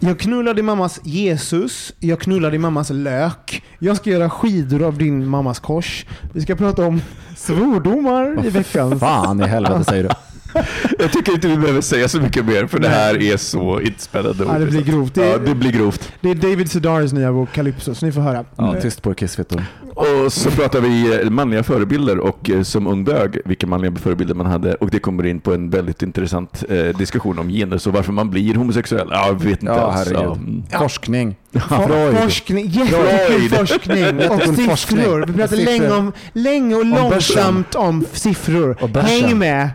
[0.00, 3.62] Jag knullar din mammas Jesus, jag knullar din mammas lök.
[3.78, 6.06] Jag ska göra skidor av din mammas kors.
[6.32, 7.02] Vi ska prata om
[7.36, 9.00] svordomar i veckan.
[9.00, 10.08] Fan i helvete säger du.
[10.98, 14.44] Jag tycker inte vi behöver säga så mycket mer för det här är så inspännande.
[14.48, 15.16] Ja, det blir grovt.
[15.16, 16.12] Ja, det blir grovt.
[16.20, 18.44] Det är David Sedaris nya bok Calypso, så ni får höra.
[18.56, 19.64] Ja, tyst på er kissfittor.
[19.94, 24.34] Och så pratar vi eh, manliga förebilder och eh, som ung bög, vilka manliga förebilder
[24.34, 24.74] man hade.
[24.74, 28.30] Och det kommer in på en väldigt intressant eh, diskussion om genus och varför man
[28.30, 29.08] blir homosexuell.
[29.10, 29.94] Ja, jag vet inte Ja, alls.
[30.08, 30.22] herregud.
[30.28, 30.62] Ja, mm.
[30.78, 31.36] Forskning.
[31.60, 35.26] For- Forskning, jättekul forskning och siffror.
[35.26, 35.64] Vi pratar Siffror.
[35.64, 39.00] länge, om, länge och långsamt om siffror.
[39.02, 39.70] Häng med!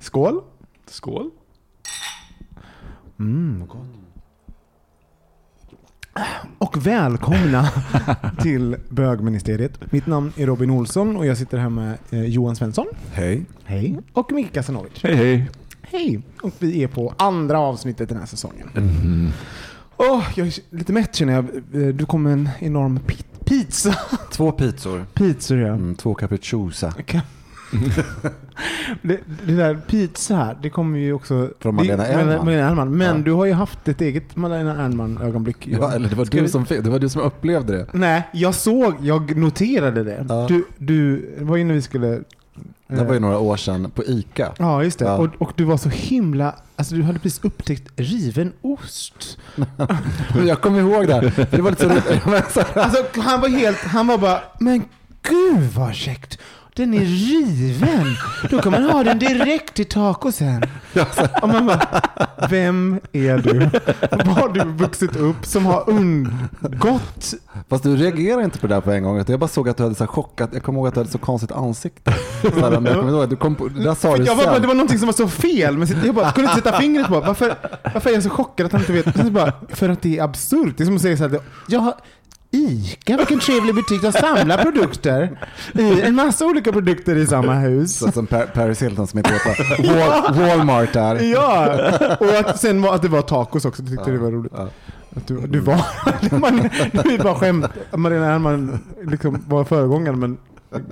[0.00, 0.42] Skål!
[0.86, 1.30] Skål.
[6.58, 7.68] Och välkomna
[8.42, 9.92] till bögministeriet.
[9.92, 12.86] Mitt namn är Robin Olsson och jag sitter här med eh, Johan Svensson.
[13.12, 13.44] Hej.
[13.64, 13.98] Hej.
[14.12, 14.92] Och Micke Kasanovic.
[15.02, 15.50] Hej hej.
[15.82, 16.20] Hej!
[16.42, 18.68] Och vi är på andra avsnittet den här säsongen.
[19.96, 21.44] Åh, jag är lite mätt känner jag.
[21.82, 23.94] Eh, Du kom med en enorm pi- pizza.
[24.32, 25.06] Två pizzor.
[25.14, 25.68] Pizzor ja.
[25.68, 26.90] Mm, två capricciosa.
[27.06, 27.20] Kan-
[29.02, 31.50] det, det där pizza här, det kommer ju också...
[31.60, 32.96] Från Malena Ernman.
[32.96, 33.22] Men Ja.
[33.22, 35.56] du har ju haft ett eget Malena Ernman-ögonblick.
[35.66, 37.86] Ja, eller det var, Ska du som, det var du som upplevde det.
[37.92, 40.26] Nej, jag såg, jag noterade det.
[40.28, 40.46] Ja.
[40.48, 42.20] Du, du, var ju när vi skulle...
[42.88, 44.52] Det var ju några år sedan på ICA.
[44.58, 45.04] Ja, just det.
[45.04, 45.16] Ja.
[45.16, 46.54] Och, och du var så himla...
[46.76, 49.38] Alltså du hade precis upptäckt riven ost.
[50.46, 51.32] Jag kommer ihåg det.
[51.50, 52.56] Det var lite så roligt.
[52.76, 53.78] Alltså han var helt...
[53.78, 54.82] Han var bara, men
[55.22, 56.38] gud vad käckt.
[56.76, 58.16] Den är riven.
[58.50, 60.62] Då kan man ha den direkt till tacosen.
[61.42, 61.80] Och man bara,
[62.50, 63.58] vem är du?
[64.10, 67.34] Var har du vuxit upp som har undgått?
[67.70, 69.24] Fast du reagerade inte på det där på en gång.
[69.28, 70.50] Jag bara såg att du hade så chockat.
[70.52, 72.14] Jag kommer ihåg att du hade så konstigt ansikte.
[72.42, 74.44] Så här, men jag kommer ihåg att du kom på, där sa du Jag var,
[74.44, 74.62] bara- sen.
[74.62, 75.78] det var någonting som var så fel.
[75.78, 77.54] Men jag bara, kunde inte sätta fingret på varför,
[77.94, 79.30] varför är jag så chockad att han inte vet.
[79.32, 80.74] Bara, för att det är absurt.
[80.76, 81.94] Det är som att säga så här, jag har
[82.50, 84.02] ICA, vilken trevlig butik.
[84.02, 85.38] De samlar produkter.
[85.72, 87.98] I en massa olika produkter i samma hus.
[87.98, 89.32] Så som Paris Hilton som vad
[89.78, 91.32] Wal- Walmart är.
[91.32, 91.74] Ja,
[92.20, 93.82] och att, sen var, att det var tacos också.
[93.82, 94.52] Jag tyckte det var roligt.
[94.56, 94.68] Ja.
[95.16, 95.80] Att du, du var...
[96.40, 96.56] man,
[96.92, 97.66] det är bara skämt.
[97.96, 100.38] Marina Ernman liksom var föregångaren men,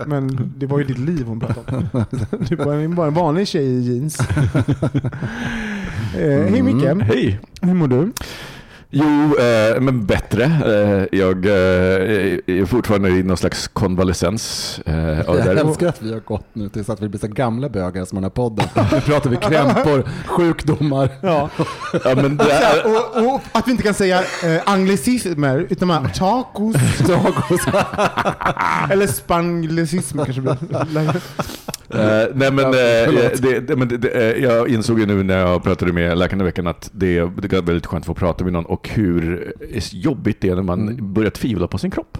[0.06, 2.04] men det var ju ditt liv hon pratade om.
[2.48, 4.18] Du var en- bara en vanlig tjej i jeans.
[6.18, 7.41] eh, hej Micke, Hej.
[7.62, 8.12] hur mår du?
[8.91, 10.44] Jo, eh, men bättre.
[10.44, 11.53] Eh, jag eh,
[12.47, 14.80] är fortfarande i någon slags konvalescens.
[14.86, 17.68] Eh, och Jag älskar att vi har gått nu tills att vi blir så gamla
[17.68, 18.66] bögar som den här podden.
[18.92, 21.09] Nu pratar vi krämpor, sjukdomar.
[21.21, 21.51] Ja.
[22.04, 26.09] ja, men det är, Och, och att vi inte kan säga eh, anglicismer utan bara
[26.09, 26.77] tacos.
[27.07, 27.60] Tacos.
[28.91, 30.57] Eller spanglicism kanske blir.
[31.91, 35.62] Eh, nej men, det, det, men det, det, eh, jag insåg ju nu när jag
[35.62, 38.53] pratade med läkaren i veckan att det, det är väldigt skönt att få prata med
[38.53, 39.53] någon och hur
[39.92, 41.13] jobbigt det är när man Mm.
[41.13, 42.19] börjar tvivla på sin kropp.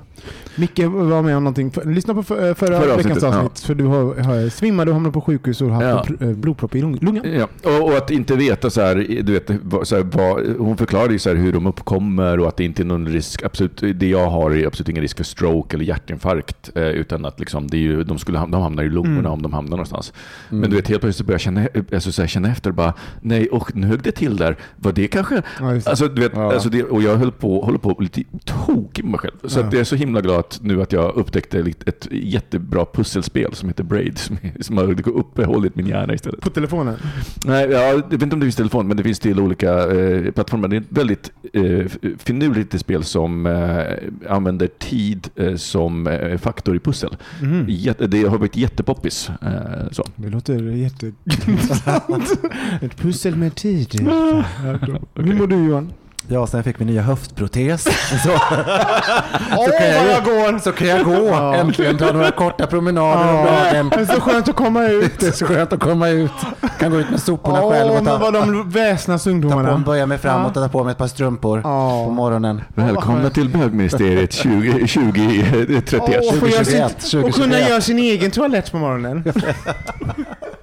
[0.57, 1.73] Micke var med om någonting.
[1.85, 3.61] Lyssna på för, förra, Förra veckans avsnitt.
[3.61, 6.27] För du har, har svimmade och hamnade på sjukhus och har haft Ja.
[6.27, 7.25] eh, blodpropp i lung- lungan.
[7.33, 9.47] Ja, och, och att inte veta så här, du vet,
[9.89, 12.83] så här, vad, hon förklarade ju så här hur de uppkommer och att det inte
[12.83, 16.71] är någon risk, absolut, det jag har är absolut ingen risk för stroke eller hjärtinfarkt,
[16.75, 19.33] eh, utan att liksom, det är ju, de, skulle, ham- de hamnar i lungorna Mm.
[19.33, 20.13] om de hamnar någonstans.
[20.49, 23.49] Men du vet, helt plötsligt börjar jag känna, alltså, så här, känna efter, bara, nej,
[23.49, 25.87] och nu högg det till där, var det kanske, Ja, det.
[25.89, 26.53] alltså, du vet, Ja.
[26.53, 29.33] alltså det, och jag höll på, håller på lite tokig med mig själv.
[29.45, 29.65] Så Ja.
[29.65, 33.85] jag är så himla glad att nu att jag upptäckte ett jättebra pusselspel som heter
[33.85, 36.41] Braid, som, som har uppehållit min hjärna istället.
[36.41, 36.97] På telefonen.
[37.45, 40.31] Nej, ja, jag vet inte om det finns telefon, men det finns till olika eh,
[40.33, 40.69] plattformar.
[40.69, 46.77] Det är ett väldigt eh, finurligt spel som eh, använder tid eh, som eh, faktor
[46.77, 47.17] i pussel.
[47.43, 47.65] Mhm.
[47.69, 49.31] Jätte, det har varit jättepoppis.
[49.43, 50.05] Eh, så.
[50.17, 52.41] Det låter jätteintressant.
[52.83, 54.01] Ett pussel med tid.
[55.15, 55.93] Hur mår du Johan?
[56.31, 57.83] Ja, sen fick vi nya höftprotes.
[58.23, 58.31] Så,
[59.57, 60.59] Åh, kan jag jag går!
[60.59, 61.27] så kan jag gå.
[61.27, 61.55] Ja.
[61.55, 63.89] Äntligen ta några korta promenader om dagen.
[63.89, 65.13] det är så skönt att komma ut.
[65.21, 66.31] Det är så skönt att komma ut.
[66.81, 69.35] Kan gå ut med soporna själv Åh, och men ta, vad de väsnas ta på,
[69.35, 69.79] ungdomarna.
[69.79, 72.05] böja mig framåt och ta på mig ett par strumpor Ja.
[72.07, 72.61] på morgonen.
[72.75, 76.21] Välkomna till bögministeriet 20, 2031.
[76.23, 77.69] Åh, får göra 2021, sitt, och kunna 2021.
[77.71, 79.25] göra sin egen toalett på morgonen.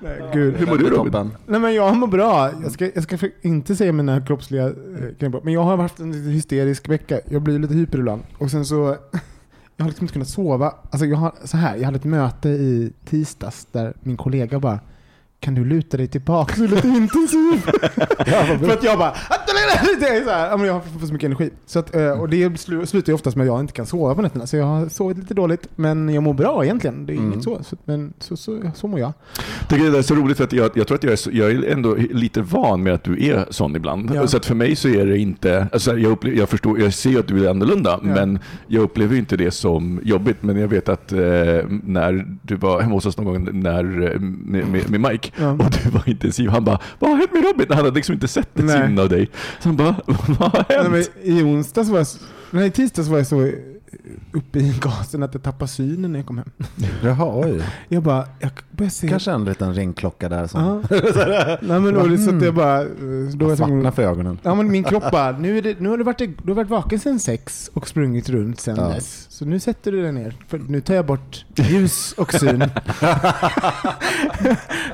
[0.00, 0.56] Nej, gud.
[0.56, 1.30] Hur mår du Robin?
[1.46, 2.50] Nej men jag mår bra.
[2.62, 4.66] Jag ska, jag ska inte säga mina kroppsliga
[5.20, 5.34] eh.
[5.42, 7.20] Men jag har haft en lite hysterisk vecka.
[7.30, 8.22] Jag blir lite hyper ibland.
[8.38, 8.76] Och sen så,
[9.76, 10.74] jag har liksom inte kunnat sova.
[10.90, 14.80] Alltså jag har, så här, jag hade ett möte i tisdags där min kollega bara
[15.40, 17.64] kan du luta dig tillbaka så lite intensivt?
[18.60, 19.14] för att jag bara,
[20.00, 21.50] det är så här, jag får så mycket energi.
[21.66, 24.14] Så att, eh, och det slu- slutar ju oftast med att jag inte kan sova
[24.14, 24.46] på nätterna.
[24.46, 25.68] Så jag har sovit lite dåligt.
[25.76, 27.06] Men jag mår bra egentligen.
[27.06, 27.32] Det är Mm.
[27.32, 27.58] inget så.
[27.62, 27.76] så.
[27.84, 29.12] Men så, så, så mår jag.
[29.68, 31.50] Tycker det är så roligt för att jag, jag tror att jag är, så, jag
[31.50, 34.10] är ändå lite van med att du är sån ibland.
[34.14, 34.26] Ja.
[34.26, 37.18] Så att för mig så är det inte, alltså jag, upplever, jag, förstår, jag ser
[37.18, 38.08] att du är annorlunda, Ja.
[38.08, 40.36] men jag upplever inte det som jobbigt.
[40.42, 41.18] Men jag vet att eh,
[41.84, 45.50] när du var hemma hos oss någon gång när, eh, med, med, med Mike Ja.
[45.50, 48.28] och du var intensiv, han bara ”Vad har hänt med Robin?” Han hade liksom inte
[48.28, 48.86] sett ett Nej.
[48.86, 49.30] sinne av dig.
[49.60, 52.06] Så han bara ”Vad har Nej, hänt?” men I onsdags var jag,
[52.50, 53.52] nej, i tisdags var jag så eh,
[54.32, 56.50] uppe i gasen att jag tappade synen när jag kom hem.
[57.02, 57.62] Jaha, oj.
[57.88, 59.08] Jag bara, jag började se...
[59.08, 60.96] Kanske en liten ringklocka där som Ja.
[61.62, 62.80] Nej men då, var det så att jag bara...
[62.82, 62.86] eh,
[63.34, 64.38] Då jag svartnar för ögonen.
[64.42, 66.70] Ja men min kropp bara, nu, är det, nu har du varit, du har varit
[66.70, 68.88] vaken sedan sex och sprungit runt sedan Ja.
[68.94, 69.26] dess.
[69.38, 70.34] Så nu sätter du dig ner.
[70.48, 72.64] För nu tar jag bort ljus och syn.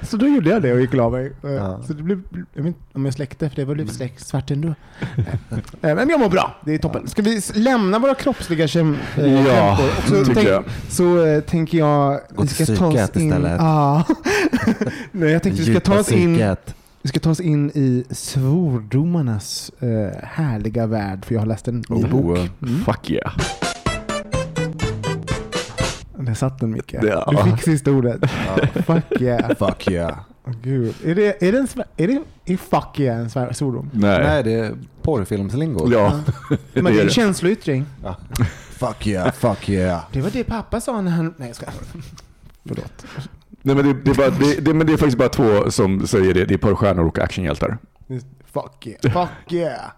[0.03, 1.33] så då gjorde jag det och gick och la mig.
[1.45, 1.81] Eh, Ja.
[1.87, 2.23] Så det blev,
[2.55, 4.75] jag vet inte om jag släckte för det var lite släckt svart ändå.
[5.83, 7.09] Eh, Men jag mår bra, det är toppen.
[7.09, 10.65] Ska vi lämna våra kroppsliga käm, eh, Ja, så tycker tänk, jag.
[10.89, 12.21] Så eh, tänker jag...
[12.35, 13.57] Gå till psyket istället.
[13.59, 14.05] Ja.
[15.13, 16.57] Nej, jag tänkte vi ska ta oss in
[17.03, 21.85] vi ska ta oss in i svordomarnas eh, härliga värld, för jag har läst en
[21.89, 22.39] ny Oh, bok.
[22.87, 23.33] Fuck yeah.
[26.25, 26.95] Där satt den Micke.
[27.03, 27.33] Ja.
[27.45, 28.31] Du fick sista ordet.
[28.87, 29.57] Fuck yeah.
[29.57, 30.19] Fuck yeah.
[30.63, 30.95] Gud.
[31.05, 32.23] Är det, är det, en, är det
[32.53, 33.91] är fuck yeah en svordom?
[33.93, 34.19] Nej.
[34.19, 35.93] Nej, det är porrfilmslingo.
[35.93, 36.21] Ja,
[36.73, 37.87] det Men det är en känsloyttring.
[38.71, 40.03] Fuck yeah, fuck yeah.
[40.13, 41.35] Det var det pappa sa när han...
[41.37, 41.67] Nej jag ska.
[42.65, 43.07] Förlåt.
[43.63, 46.07] Nej, men det, det, är bara, det, det, men det är faktiskt bara två som
[46.07, 46.45] säger det.
[46.45, 47.79] Det är porrstjärnor och actionhjältar.
[48.53, 49.27] Fuck yeah.
[49.29, 49.91] Fuck yeah.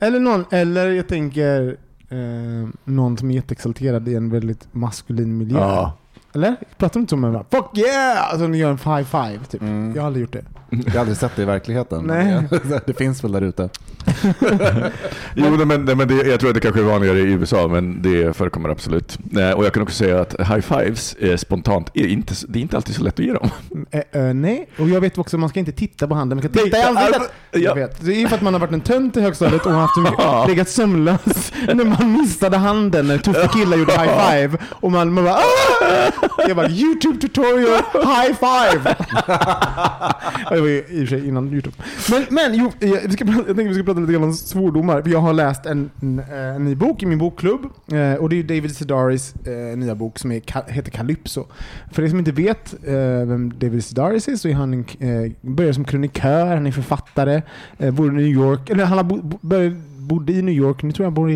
[0.00, 1.76] Eller någon, eller jag tänker
[2.10, 5.58] eh, någon som är jätteexalterad i en väldigt maskulin miljö.
[5.58, 5.96] Ja.
[6.34, 6.56] Eller?
[6.78, 8.30] Pratar de inte som en Fuck yeah!
[8.30, 9.62] Alltså de gör en five five typ.
[9.62, 9.92] Mm.
[9.94, 10.44] Jag har aldrig gjort det.
[10.70, 12.04] Jag har aldrig sett det i verkligheten.
[12.04, 12.48] Nej.
[12.86, 13.68] Det finns väl där ute.
[15.34, 18.36] Jo, men, men det, jag tror att det kanske är vanligare i USA, men det
[18.36, 19.18] förekommer absolut.
[19.24, 22.60] Nej, och jag kan också säga att high fives är spontant, är inte, det är
[22.60, 23.50] inte alltid så lätt att ge dem.
[23.90, 26.42] Eh, eh, nej, och jag vet också att man ska inte titta på handen, man
[26.52, 27.32] ska titta i ansiktet.
[27.50, 27.58] ja.
[27.60, 28.04] Jag vet.
[28.04, 30.04] Det är för att man har varit en tönt i högstadiet och haft en,
[30.48, 34.58] legat sömnlös när man missade handen när tuffa killar gjorde high five.
[34.70, 36.10] Och man, man bara "Ah!"
[36.48, 38.94] Jag bara YouTube tutorial high five.
[39.26, 40.20] Ja,
[40.50, 41.76] det var ju i och för sig innan YouTube.
[42.10, 44.34] Men, men jo, jag, vi ska, prata- jag tänkte vi ska prata lite grann om
[44.34, 45.02] svordomar.
[45.06, 47.60] Jag har läst en, en, eh, en ny bok i min bokklubb.
[47.92, 51.46] Eh, och det är David Sedaris eh, nya bok som är, heter Calypso.
[51.92, 52.94] För er som inte vet eh,
[53.26, 57.42] vem David Sedaris är så är han en, eh, började som krönikör, han är författare,
[57.78, 60.92] eh, bor i New York, eller han har bo, började, bodde i New York, nu
[60.92, 61.34] tror jag han bor i,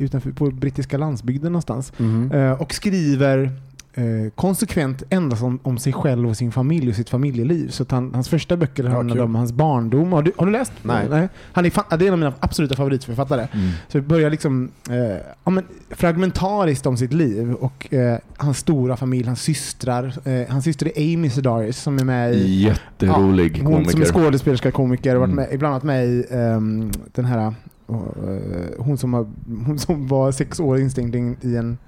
[0.00, 1.92] utanför, på brittiska landsbygden någonstans.
[1.98, 2.32] Mhm.
[2.32, 3.50] Eh, och skriver
[3.96, 7.68] eh, konsekvent endast om, om sig själv och sin familj och sitt familjeliv.
[7.70, 9.24] Så han, hans första böcker handlade kul.
[9.24, 10.12] om hans barndom.
[10.12, 10.72] Har du, har du läst?
[10.82, 11.28] Nej.
[11.52, 13.48] Han är, fa- det är en av mina absoluta favoritförfattare.
[13.88, 14.96] Så det börjar liksom eh,
[15.44, 20.28] ja, men, fragmentariskt om sitt liv och eh, hans stora familj, hans systrar.
[20.28, 24.12] Eh, hans syster är Amy Sedaris som är med i Jätterolig hon som är komiker.
[24.12, 25.44] skådespelerska, komiker, och varit Mm.
[25.44, 27.54] med, ibland varit med i ehm, den här eh,
[28.78, 29.26] hon, som har,
[29.66, 31.78] hon som var sex år instängd i en,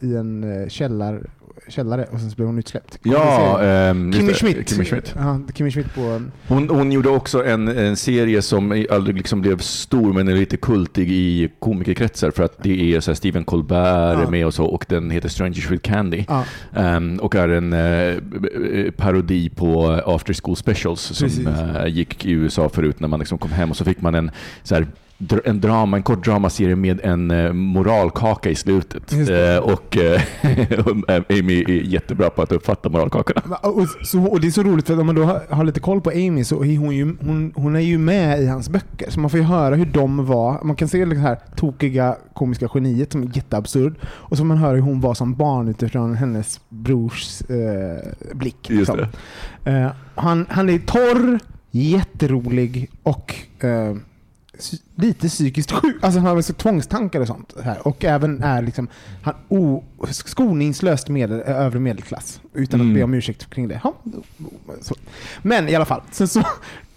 [0.00, 1.20] i en eh, källar,
[1.68, 3.02] källare och sen så blev hon utsläppt.
[3.02, 3.64] Kommer Ja,
[4.04, 4.68] just Kimmy Schmidt.
[4.70, 5.14] Kimmy Schmidt.
[5.18, 6.22] Ja, Kimmy Schmidt på...
[6.48, 10.56] Hon, hon gjorde också en, en serie som aldrig liksom blev stor men är lite
[10.56, 14.30] kultig i komikerkretsar för att det är så Stephen Colbert Ja.
[14.30, 16.24] med och så och den heter Strangers with Candy.
[16.28, 16.44] Ja,
[16.76, 22.30] Ehm, och är en eh, b- parodi på After School Specials som eh, gick i
[22.30, 24.30] USA förut när man liksom kom hem och så fick man en,
[24.62, 24.86] så här,
[25.44, 29.12] en, drama, en kort dramaserie med en eh, moralkaka i slutet.
[29.12, 30.20] Eh, och eh,
[31.28, 33.56] Amy är jättebra på att uppfatta moralkakorna.
[33.56, 36.00] Och, så, och det är så roligt för om man då har, har lite koll
[36.00, 39.10] på Amy så är hon, ju, hon, hon är ju med i hans böcker.
[39.10, 40.64] Så man får ju höra hur de var.
[40.64, 43.94] Man kan se det här tokiga komiska geniet som är jätteabsurd.
[44.02, 48.70] Och så får man höra hur hon var som barn utifrån hennes brors eh, blick.
[48.70, 49.06] Just liksom.
[49.64, 51.38] Eh, han, han är torr,
[51.70, 53.34] jätterolig och
[53.64, 53.94] eh,
[54.94, 55.96] lite psykiskt sjuk.
[56.02, 57.54] Alltså han har så tvångstankar och sånt.
[57.62, 57.86] Här.
[57.88, 58.88] Och även är liksom
[59.22, 62.40] han o, skoningslöst medel, övre medelklass.
[62.54, 62.92] Utan Mm.
[62.92, 63.80] att be om ursäkt kring det.
[63.84, 63.94] Ja,
[64.80, 64.94] så.
[65.42, 66.42] Men i alla fall, sen så,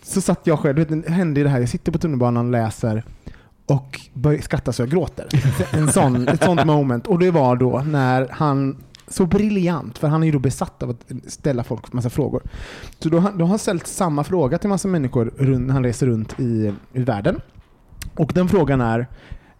[0.03, 3.03] så satt jag själv, vet, det hände det här, jag sitter på tunnelbanan och läser
[3.65, 5.27] och börjar skratta så jag gråter.
[5.71, 7.07] En sån, ett sånt moment.
[7.07, 8.77] Och det var då när han
[9.07, 12.41] så briljant, för han är ju då besatt av att ställa folk massa frågor.
[12.99, 16.07] Så då, har- då har han ställt samma fråga till massa människor när han reser
[16.07, 17.41] runt i, i världen.
[18.15, 19.07] Och den frågan är,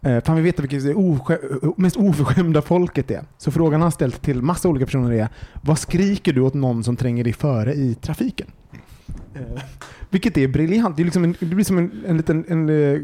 [0.02, 0.96] eh, fan vi vet vilket det
[1.78, 3.22] mest oförskämda folket är.
[3.38, 5.28] Så frågan han ställt till massa olika personer är,
[5.62, 8.48] vad skriker du åt någon som tränger dig före i trafiken?
[9.36, 9.62] Eh,
[10.10, 10.98] vilket är briljant.
[10.98, 13.00] Det, är liksom en, det blir som en, en liten en, eh,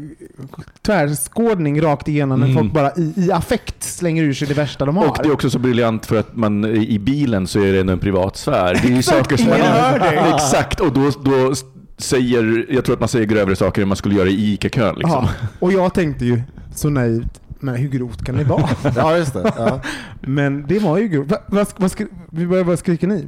[0.82, 2.58] tvärskådning rakt igenom när Mm.
[2.58, 5.08] folk bara i, i affekt slänger ur sig det värsta de har.
[5.08, 7.92] Och det är också så briljant för att man i bilen så är det ändå
[7.92, 8.78] en privat sfär.
[8.82, 10.34] Det är ju saker som man.
[10.34, 11.54] Exakt, och då, då
[12.00, 14.94] säger, jag tror att man säger grövre saker än man skulle göra i ICA-kön.
[14.94, 15.10] Liksom.
[15.10, 15.28] Ja,
[15.60, 16.42] och jag tänkte ju
[16.74, 18.68] så naivt, men hur grovt kan det vara?
[18.96, 19.52] Ja, just det.
[19.56, 19.80] Ja.
[20.20, 21.32] Men det var ju grovt.
[21.78, 23.24] Va, skri, vi börjar, vad skriker ni?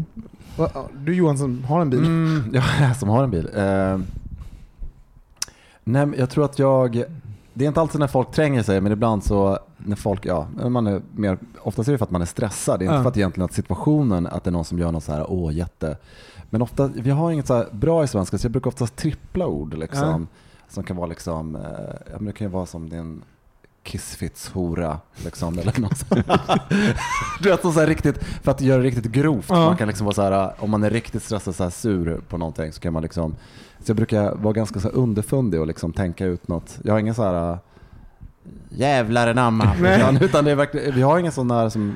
[0.56, 1.98] Va, du Johan som har en bil.
[2.04, 3.48] Mm, ja, jag som har en bil.
[3.56, 3.98] Eh,
[5.84, 7.04] nej, jag tror att jag...
[7.54, 10.86] Det är inte alltid när folk tränger sig, men ibland så när folk, ja, man
[10.86, 12.78] är mer, oftast är det för att man är stressad.
[12.80, 13.02] Det är inte Ja.
[13.02, 15.54] för att egentligen att situationen, att det är någon som gör något så här, åh
[15.54, 15.96] jätte.
[16.52, 19.46] Men ofta, vi har inget så här bra i svenska, så jag brukar oftast trippla
[19.46, 20.28] ord liksom.
[20.68, 21.62] Som kan vara liksom, eh,
[22.12, 23.22] ja det kan ju vara som din
[23.82, 26.04] kissfits-hora liksom, eller något.
[27.42, 29.46] Du vet, så här riktigt, för att göra det riktigt grovt.
[29.48, 29.54] Ja.
[29.54, 32.38] Man kan liksom vara så här, om man är riktigt stressad, så här sur på
[32.38, 33.36] någonting så kan man liksom,
[33.80, 36.78] så jag brukar vara ganska så underfundig och liksom tänka ut något.
[36.84, 37.58] Jag har ingen så här
[38.68, 39.74] jävlar anamma.
[39.80, 40.00] Nej.
[40.00, 41.94] Utan, utan det är verkligen, vi har ingen sån där som,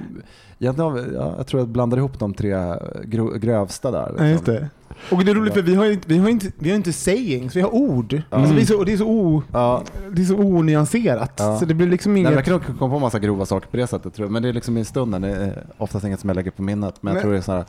[0.59, 2.57] egentligen ja, jag tror jag blandar ihop de tre
[3.05, 4.15] gro, grövsta där.
[4.19, 4.69] Ja, just det.
[5.11, 6.93] Och det är roligt för vi har ju inte, vi har inte, vi har inte
[6.93, 8.23] sayings, vi har ord.
[8.31, 11.33] Alltså det, är så, det, är så o, Ja, det är så onyanserat.
[11.37, 11.59] Ja.
[11.59, 12.31] Så det blir liksom Nej, inget...
[12.31, 14.33] men jag kan nog komma på massa grova saker på det sättet, tror jag.
[14.33, 15.23] men det är liksom i stunden.
[15.23, 16.95] Det är oftast inget som jag lägger på minnet.
[17.00, 17.23] Men jag Nej.
[17.23, 17.65] tror det är så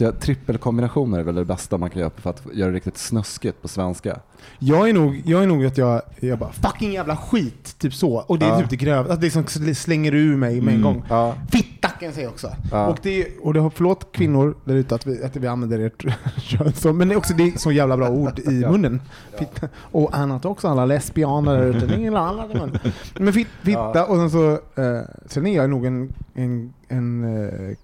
[0.00, 3.62] jag, trippelkombinationer är väl det bästa man kan göra för att göra det riktigt snuskigt
[3.62, 4.20] på svenska.
[4.58, 8.14] Jag är nog, jag är nog att jag, jag bara fucking jävla skit, typ så.
[8.16, 8.60] Och det är Ja.
[8.60, 11.02] typ det grövsta, att det som sl- slänger ur mig med en gång.
[11.08, 11.34] Ja.
[11.50, 12.50] Fitta kan jag säga också.
[12.70, 12.86] Ja.
[12.86, 16.04] Och, det, och det har, förlåt kvinnor där ute att vi, att vi använder ert
[16.36, 19.00] kön som, men det är också det är så jävla bra ord i munnen.
[19.38, 19.68] Fitta.
[19.78, 21.86] Och annat också, alla lesbianer där ute.
[21.86, 22.78] Det i munnen.
[23.18, 27.76] Men fit, fitta och sen så, eh, sen är jag nog en, en, en eh,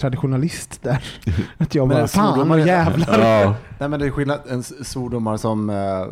[0.00, 1.04] traditionalist där.
[1.58, 3.18] Att jag Men bara, fan är- jävlar.
[3.42, 3.54] Ja.
[3.78, 6.06] Nej men det är skillnad, en svordomar som, eh,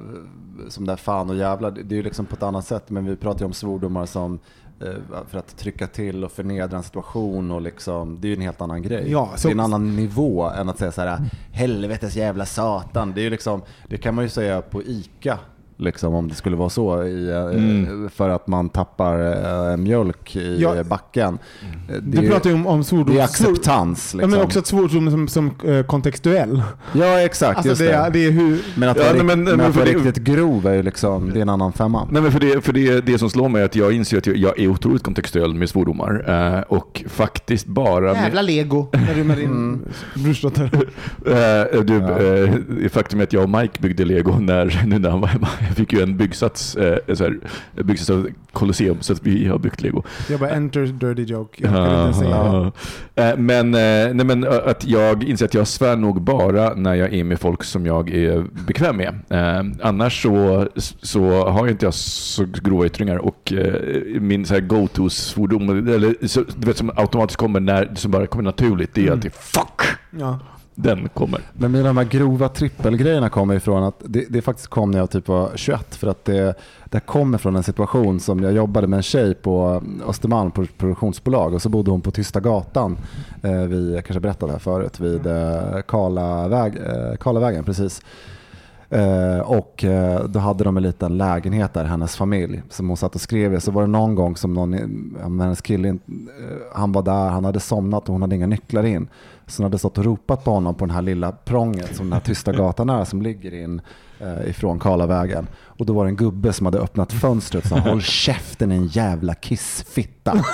[0.68, 2.90] som där fan och jävlar, det det är ju liksom på ett annat sätt.
[2.90, 4.38] Men vi pratar ju om svordomar som
[4.80, 8.42] eh, för att trycka till och förnedra en situation och liksom, det är ju en
[8.42, 9.10] helt annan grej.
[9.10, 11.18] Ja, så- det är en annan nivå än att säga så här,
[11.52, 13.12] helvetes jävla satan.
[13.14, 15.38] Det är ju liksom, det kan man ju säga på ICA.
[15.80, 18.10] Liksom, om det skulle vara så, i, eh, Mm.
[18.10, 19.20] för att man tappar
[19.70, 20.84] eh, mjölk i Ja.
[20.84, 21.38] backen.
[21.88, 23.14] Eh, Det, Du pratar ju om, om svordom.
[23.14, 24.10] det är acceptans.
[24.14, 24.30] Ja, Liksom.
[24.30, 26.62] men också att svordom som, som eh, kontextuell.
[26.92, 27.92] ja exakt, Alltså just det, det.
[27.92, 28.58] är, det är hur...
[28.76, 31.48] Men att Ja, vara, men- för det- riktigt grov är ju liksom, det är en
[31.48, 32.08] annan femma.
[32.10, 34.26] Nej, men för det, för det, det som slår mig är att jag inser att
[34.26, 36.24] jag, jag är otroligt kontextuell med svordomar.
[36.56, 38.00] Eh, och faktiskt bara...
[38.12, 38.86] Med, Jävla lego.
[38.92, 39.80] När du med din Mm.
[40.14, 40.70] brorsdotter.
[41.26, 42.18] Eh, du, Ja.
[42.82, 45.48] eh, faktum är att jag och Mike byggde lego när, nu när han var hemma.
[45.74, 47.38] Fick ju en byggsats, eh, så här,
[47.74, 50.02] byggsats av Colosseum, så att vi har byggt lego.
[50.30, 51.62] Jag bara enter dirty joke.
[51.62, 52.72] Jag inte säga.
[53.14, 57.14] Eh, Men, eh, nej, men att jag inser att jag svär nog bara när jag
[57.14, 59.14] är med folk som jag är bekväm med.
[59.30, 60.68] Eh, Annars så,
[61.02, 63.52] så har jag inte jag så grova yttringar och
[64.20, 68.44] min så här go-to-svordom, eller så, du vet som automatiskt kommer när, som bara kommer
[68.44, 69.14] naturligt, det är Mm.
[69.18, 69.82] alltid fuck.
[70.10, 70.38] Ja.
[70.74, 71.40] Den kommer.
[71.52, 75.10] Men mina de här grova trippelgrejerna kommer ifrån att det, det faktiskt kom när jag
[75.10, 78.96] typ var 21 för att det, det kommer från en situation som jag jobbade med
[78.96, 82.98] en tjej på Östermalm på ett produktionsbolag och så bodde hon på Tysta gatan,
[83.42, 88.02] eh, vi, jag kanske berättade det här förut, vid eh, Karlaväg, eh, Karlavägen precis.
[88.90, 93.14] Eh, och eh, då hade de en liten lägenhet där, hennes familj, som hon satt
[93.14, 93.60] och skrev i.
[93.60, 95.94] Så var det någon gång som någon, eh, hennes kille, eh,
[96.74, 99.08] han var där, han hade somnat och hon hade inga nycklar in.
[99.46, 102.12] Så hon hade stått och ropat på honom på den här lilla prånget som den
[102.12, 103.80] här tysta gatan är som ligger in
[104.20, 105.46] eh, ifrån Karlavägen.
[105.56, 108.86] Och då var det en gubbe som hade öppnat fönstret och sa håll käften en
[108.86, 110.44] jävla kissfitta.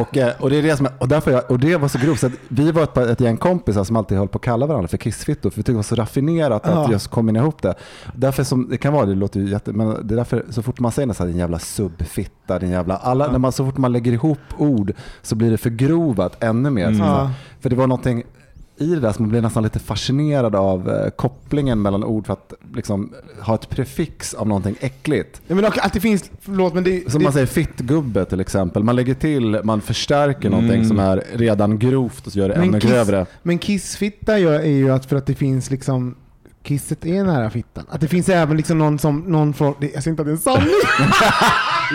[0.00, 2.20] Och, eh, och, det är det som, och, därför jag, och det var så grovt,
[2.20, 4.88] så att vi var ett, ett gäng kompisar som alltid höll på att kalla varandra
[4.88, 6.92] för kissfittor, för vi tyckte det var så raffinerat att Ja.
[6.92, 7.74] just kombinera ihop det.
[8.14, 10.80] Därför som, det kan vara, det låter ju jätte, men det är därför så fort
[10.80, 13.76] man säger något så här, din jävla subfitta, din jävla, alla, när man, så fort
[13.76, 16.90] man lägger ihop ord så blir det förgrovat ännu mer.
[16.98, 17.30] Ja.
[17.60, 18.22] För det var någonting
[18.80, 22.32] i det där som man blev nästan lite fascinerad av eh, kopplingen mellan ord för
[22.32, 25.40] att liksom, ha ett prefix av någonting äckligt.
[25.46, 28.82] Ja, men att det finns, förlåt men det, Som det man säger fittgubbe till exempel.
[28.84, 32.68] Man lägger till, man förstärker någonting som är redan grovt och så gör det Men
[32.68, 33.26] ännu kiss- grövre.
[33.42, 36.14] Men kissfitta är ju att för att det finns liksom
[36.68, 37.84] Kisset är nära fittan.
[37.88, 40.30] Att det finns även liksom någon som, någon från, det- jag säger inte att det
[40.30, 40.68] är en sanning.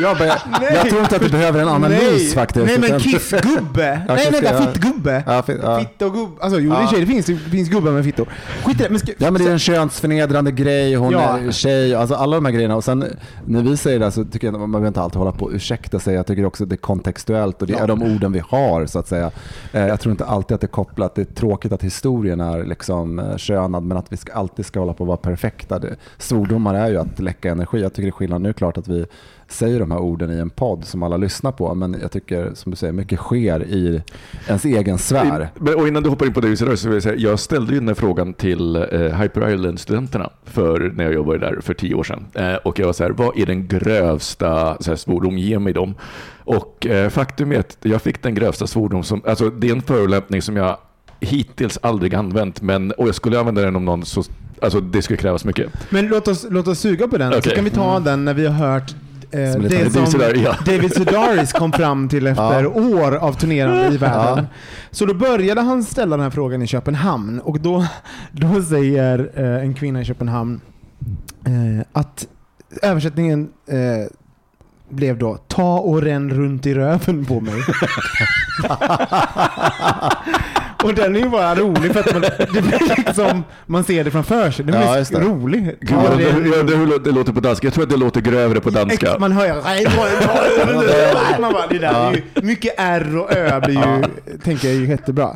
[0.02, 0.28] Jag, bara,
[0.74, 2.66] jag tror inte att du behöver en analys faktiskt.
[2.66, 4.02] Nej men utan- kissgubbe.
[4.08, 4.72] Ja, nej kiss- vänta, ja.
[4.72, 5.24] fittgubbe.
[5.28, 5.80] Ja, fi- ja.
[5.80, 6.30] Fitta och gubb.
[6.42, 8.28] Alltså jo det, är det, finns, det finns gubbar med fittor.
[8.64, 8.90] Skit i det.
[8.90, 11.38] Men ska, Ja men det är en könsförnedrande grej, hon Ja.
[11.40, 12.76] är tjej, alltså alla de här grejerna.
[12.76, 13.06] Och sen
[13.46, 15.52] när vi säger det så tycker jag att man behöver inte alltid hålla på och
[15.54, 16.16] ursäkta sig.
[16.16, 19.00] Jag tycker också att det är kontextuellt och det är de orden vi har så
[19.00, 19.32] att säga.
[19.74, 22.64] Eh, Jag tror inte alltid att det är kopplat, det är tråkigt att historien är
[22.64, 25.80] liksom eh, könad men att vi ska, alltid ska hålla på att vara perfekta.
[25.80, 27.82] Det, svordomar är ju att läcka energi.
[27.82, 28.42] Jag tycker det är skillnad.
[28.42, 29.06] Nu är det klart att vi
[29.48, 32.72] säger de här orden i en podd som alla lyssnar på men jag tycker som
[32.72, 34.02] du säger mycket sker i
[34.48, 35.50] ens egen sfär.
[35.56, 37.80] Men, och innan du hoppar in på det så vill jag säga, jag ställde ju
[37.80, 42.04] den här frågan till eh, Hyper Island-studenterna för när jag jobbade där för tio år
[42.04, 42.26] sedan.
[42.34, 45.38] Eh, och jag var så här, vad är den grövsta så här, svordom?
[45.38, 45.96] Ge mig dem.
[46.44, 49.82] Och eh, faktum är att jag fick den grövsta svordom som, alltså det är en
[49.82, 50.78] förolämpning som jag
[51.20, 54.24] hittills aldrig använt, men och jag skulle använda den om någon så,
[54.64, 55.72] alltså det skulle krävas mycket.
[55.90, 57.56] Men låt oss, låt oss suga på den, så Okej.
[57.56, 58.96] kan vi ta den när vi har hört
[59.32, 60.56] eh, Som det som ja.
[60.66, 64.48] David Sedaris kom fram till efter år av turnerande i världen.
[64.92, 67.86] Så då började han ställa den här frågan i Köpenhamn och då,
[68.32, 70.62] då säger eh, en kvinna i Köpenhamn
[71.46, 72.28] eh, att
[72.82, 73.78] översättningen eh,
[74.90, 77.54] blev då ta och ränn runt i röven på mig.
[80.84, 84.12] och den är ju bara rolig för att man, det blir liksom, man ser det
[84.12, 84.66] framför sig.
[84.66, 85.26] Den Ja, blir det.
[85.26, 85.68] rolig.
[85.82, 87.68] Och det, ränn ja, det, det låter på danska.
[87.68, 89.16] Jag tror att det låter grövre på danska.
[89.20, 89.54] Man hör ju...
[91.42, 94.04] Man bara, det där är ju, mycket R och Ö blir ju,
[94.44, 95.30] tänker jag, är jättebra.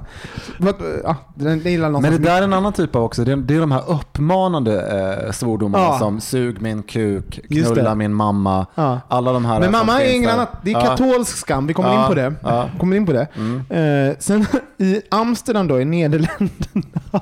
[0.59, 3.23] Vad- Ja, den det Men det där är en annan typ av också.
[3.23, 4.81] Det är, det är de här uppmanande
[5.25, 5.99] eh, svordomarna Ja.
[5.99, 7.95] som sug min kuk, knulla det.
[7.95, 8.65] min mamma.
[8.75, 8.99] Ja.
[9.07, 10.33] Alla de här Men mamma är där.
[10.33, 10.49] annat.
[10.63, 10.81] Det är Ja.
[10.81, 11.67] katolsk skam.
[11.67, 12.33] Vi kommer Ja, in på det.
[12.43, 12.69] ja.
[12.79, 13.21] Kommer in på det.
[13.69, 14.45] Eh, sen
[14.77, 17.01] i Amsterdam då, i Nederländerna.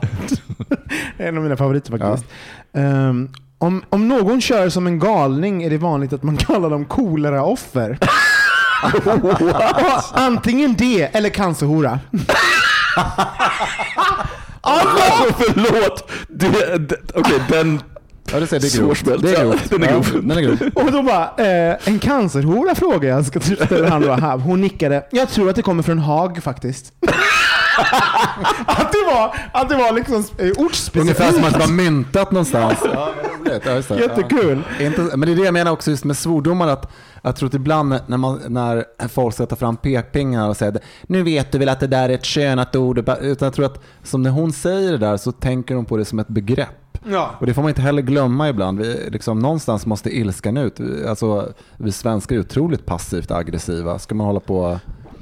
[1.18, 2.32] en av mina favoriter faktiskt.
[2.74, 6.86] Ehm, om, om någon kör som en galning är det vanligt att man kallar dem
[6.86, 7.98] koleraoffer.
[10.14, 12.00] Antingen det eller cancerhora.
[14.62, 16.12] Alltså förlåt!
[16.28, 17.82] Det, det, Okej, den...
[18.32, 19.06] Ja, det är grovt.
[19.06, 19.70] Det är grovt.
[19.70, 20.08] Den är grov.
[20.14, 20.72] Ja, den är grov.
[20.76, 23.26] Och då bara, eh, en cancerhora frågar jag.
[23.26, 24.38] Ska ställa han då här.
[24.38, 25.06] Hon nickade.
[25.12, 26.94] Jag tror att det kommer från Haag faktiskt.
[28.66, 30.96] Att, det var, att det var liksom eh, ortsspecifikt.
[31.02, 32.80] Ungefär som att det var myntat någonstans.
[32.94, 33.10] Ja,
[33.40, 33.64] roligt.
[33.66, 34.00] Ja, just det.
[34.00, 34.64] Jättekul.
[34.80, 34.90] Ja.
[35.16, 36.68] Men det är det jag menar också just med svordomar.
[36.68, 40.74] Att jag tror att ibland när, man, när folk ska ta fram pekpinnar och säga
[41.04, 42.98] nu vet du väl att det där är ett könat ord.
[43.22, 46.06] Utan jag tror att som när hon säger det där så tänker hon på det
[46.06, 46.70] som ett begrepp.
[47.08, 47.32] Ja.
[47.40, 48.80] Och det får man inte heller glömma ibland.
[48.80, 50.80] Vi, liksom, någonstans måste ilskan ut.
[51.08, 54.00] Alltså, vi svenskar är otroligt passivt aggressiva.
[54.00, 54.80] Ska man hålla på...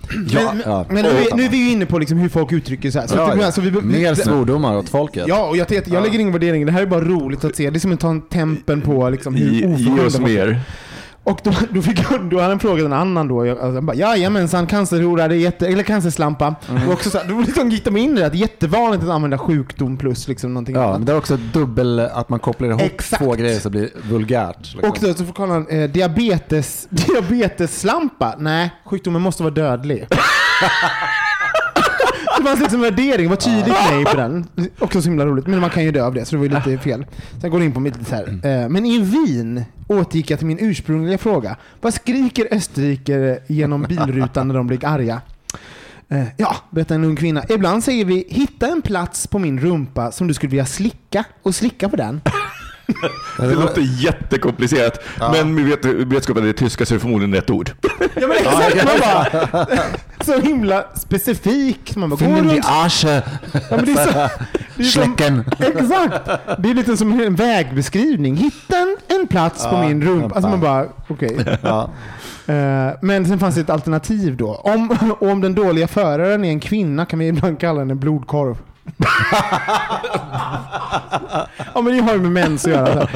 [0.10, 0.86] Men, ja.
[0.90, 3.08] men nu, är, nu är vi ju inne på liksom hur folk uttrycker sig.
[3.08, 3.46] Så Ja, ja.
[3.46, 5.26] alltså, vi, vi, Mer svordomar åt folket.
[5.28, 6.66] Ja, och jag, jag, jag lägger ingen värdering.
[6.66, 7.70] Det här är bara roligt att se.
[7.70, 9.66] Det är som att ta en tempen på liksom, hur Ge,
[10.06, 10.46] oss folk är.
[10.46, 10.62] mer.
[11.26, 13.46] Och då, då, fick, jag- då hade han frågat en annan då.
[13.46, 16.56] Jag, alltså, han bara, Jajamensan, cancerhora, det är jätte, eller cancerslampa.
[16.70, 16.88] Mm.
[16.88, 19.04] Och också så här, då liksom gick de in i det, att det är jättevanligt
[19.04, 20.98] att använda sjukdom plus liksom någonting Ja, annat.
[20.98, 23.24] men det är också dubbel, att man kopplar ihop Exakt.
[23.24, 24.74] två grejer så blir vulgärt.
[24.74, 24.90] Liksom.
[24.90, 28.36] Och då så får kolla eh, diabetes, diabetesslampa.
[28.40, 30.08] Nej, sjukdomen måste vara dödlig.
[32.44, 34.48] det fanns liksom värdering, var tydligt nej på den.
[34.80, 36.70] Också så himla roligt, men man kan ju dö av det så det var ju
[36.70, 37.06] lite fel.
[37.42, 38.28] Sen går det in på lite så här.
[38.28, 41.56] Eh, men i Wien återgick jag till min ursprungliga fråga.
[41.82, 45.22] Vad skriker österrikare genom bilrutan när de blir arga?
[46.10, 47.44] Eh, ja, berättar en ung kvinna.
[47.50, 51.56] Ibland säger vi hitta en plats på min rumpa som du skulle vilja slicka och
[51.56, 52.22] slicka på den.
[53.38, 57.36] Det låter jättekomplicerat, men med vet- vetskap att det är tyska så är det förmodligen
[57.36, 57.72] rätt ord.
[58.16, 59.68] Ja men exakt, man bara,
[60.26, 61.96] så himla specifik.
[61.96, 62.62] Man bara, Finden die.
[62.66, 63.22] Arsche,
[63.54, 64.12] Ja, men det är så,
[64.76, 65.46] det är som, Schlecken.
[65.60, 66.26] exakt.
[66.58, 68.36] Det är lite som en vägbeskrivning.
[68.38, 70.36] Hitta en, en plats på min rumpa.
[70.36, 71.38] Alltså man bara, okej.
[71.62, 71.90] Ja.
[72.48, 74.56] Eh, Men sen fanns det ett alternativ då.
[74.56, 78.58] Om, om den dåliga föraren är en kvinna kan vi ibland kalla henne blodkorv.
[81.74, 83.08] Ja men det har ju med mens att göra.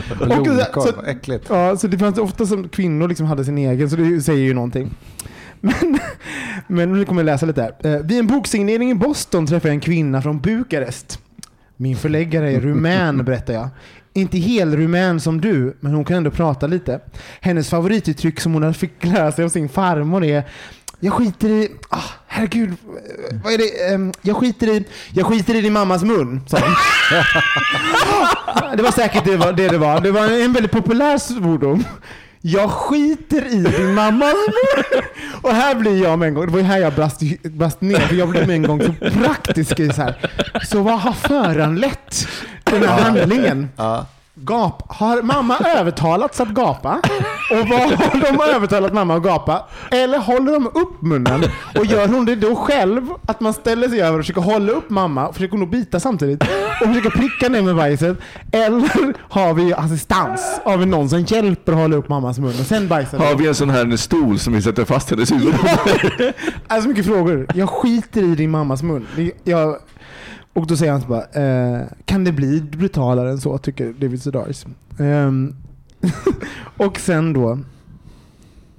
[0.76, 1.46] Och, så, äckligt.
[1.50, 4.54] Ja, så det fanns ofta som kvinnor liksom hade sin egen, så det säger ju
[4.54, 4.96] någonting.
[5.62, 6.00] Men,
[6.68, 7.96] men nu kommer jag läsa lite här.
[7.96, 11.20] Eh, Vid en boksignering i Boston träffade jag en kvinna från Bukarest.
[11.78, 13.70] Min förläggare är rumän, berättar jag.
[14.14, 17.00] Inte hel rumän som du, men hon kan ändå prata lite.
[17.42, 20.44] Hennes favorituttryck som hon fick lära sig av sin farmor är
[21.00, 21.72] jag skiter i...
[21.90, 22.74] Ah, herregud.
[23.44, 23.94] Vad är det?
[23.94, 24.86] Ehm, Jag skiter i...
[25.14, 26.76] Jag skiter i din mammas mun, sa hon.
[28.78, 30.02] Det var säkert det var, det det var.
[30.02, 31.84] Det var en väldigt populär svordom.
[32.42, 35.02] Jag skiter i din mammas mun.
[35.42, 38.00] Och här blir jag med en gång, det var ju här jag brast, brast ner,
[38.00, 40.30] för jag blev med en gång så praktisk i så här.
[40.66, 42.28] Så vad har föranlett
[42.64, 43.70] den här handlingen?
[43.76, 44.06] Ja.
[44.40, 44.84] Gap.
[44.88, 47.02] Har mamma övertalats att gapa?
[47.52, 49.66] Och vad har de övertalat mamma att gapa?
[49.92, 51.44] Eller håller de upp munnen?
[51.80, 53.08] Och gör hon det då själv?
[53.26, 56.44] Att man ställer sig över och försöker hålla upp mamma och försöker nog bita samtidigt
[56.82, 58.18] och försöker pricka ner med bajset?
[58.52, 60.62] Eller har vi assistans?
[60.64, 63.48] Har vi någon som hjälper att hålla upp mammas mun och sen bajsar Har vi
[63.48, 65.68] en sån här stol som vi sätter fast hennes huvud på?
[66.68, 67.48] Alltså mycket frågor.
[67.54, 69.08] Jag skiter i din mammas mun.
[69.44, 69.78] Jag,
[70.58, 74.22] och då säger han så bara, eh, kan det bli brutalare än så, tycker David
[74.22, 74.66] Sedaris.
[75.00, 75.56] Ehm,
[76.78, 77.52] och sen då,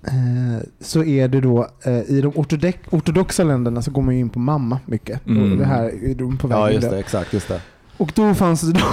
[0.07, 4.21] eh, så är det då, eh, i de ortodox, ortodoxa länderna så går man ju
[4.21, 5.27] in på mamma mycket.
[5.27, 5.59] Mm.
[5.59, 6.99] Det här är de på väg ja, just det.
[6.99, 7.61] Exakt, just det.
[7.97, 8.87] Och då fanns det då,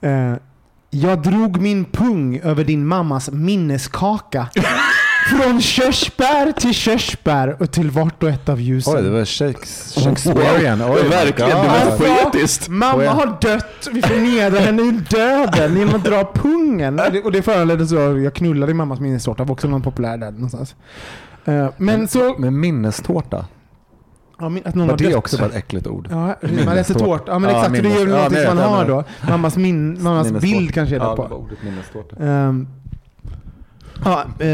[0.08, 0.34] eh,
[0.90, 4.48] jag drog min pung över din mammas minneskaka.
[5.32, 8.96] Från körsbär till körsbär och till vart och ett av ljusen.
[8.96, 10.82] Oj, det var Shakes- Shakespearean.
[10.82, 12.68] Oj, Verkligen, my det var Alltså, poetiskt.
[12.68, 17.00] Mamma har dött, vi förnedrar henne i döden genom att dra pungen.
[17.00, 20.30] Och det- det föranleddes av jag knullade i mammas minnestårta, var också någon populär där
[20.30, 20.74] någonstans.
[21.44, 22.34] Eh, Men så...
[22.38, 23.46] Med minnestårta.
[24.38, 25.14] Ja, min- att någon Var har det dött.
[25.14, 26.08] också bara ett äckligt ord?
[26.10, 26.98] Ja, man äter Minnestårta.
[27.04, 27.24] tårta.
[27.32, 29.04] Ja men Ja, exakt, det är ju minnes- ja, någonting men som man har då.
[29.28, 31.22] Mammas, min, mammas bild kanske är där ja, det på.
[31.22, 32.16] var ordet minnestårta.
[32.24, 32.68] Ehm,
[34.04, 34.46] ja, eh,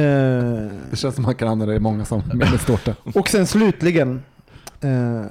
[0.91, 2.95] Det känns som man kan använda det i många som minnestårta.
[3.15, 4.23] och sen slutligen.
[4.81, 5.23] Eh,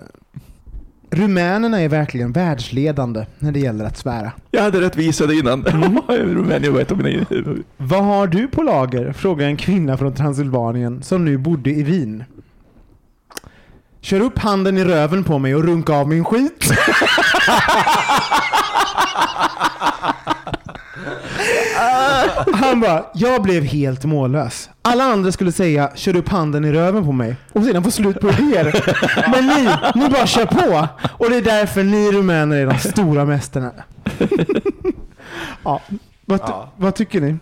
[1.10, 4.32] rumänerna är verkligen världsledande när det gäller att svära.
[4.52, 5.64] Jag hade rätt visade innan.
[6.08, 7.26] Rumänien var ett av mina...
[7.78, 9.14] Vad har du på lager?
[9.14, 12.24] frågar en kvinna från Transylvanien som nu bodde i Wien.
[14.02, 16.72] Kör upp handen i röven på mig och runka av min skit.
[22.54, 24.70] Han bara, jag blev helt mållös.
[24.82, 28.20] Alla andra skulle säga, kör upp handen i röven på mig och sedan få slut
[28.20, 28.84] på idéer.
[29.32, 29.70] Men ni,
[30.04, 30.88] ni bara kör på.
[31.12, 33.72] Och det är därför ni rumäner är de stora mästarna.
[35.64, 35.82] ja,
[36.26, 37.38] vad, ty- vad tycker ni?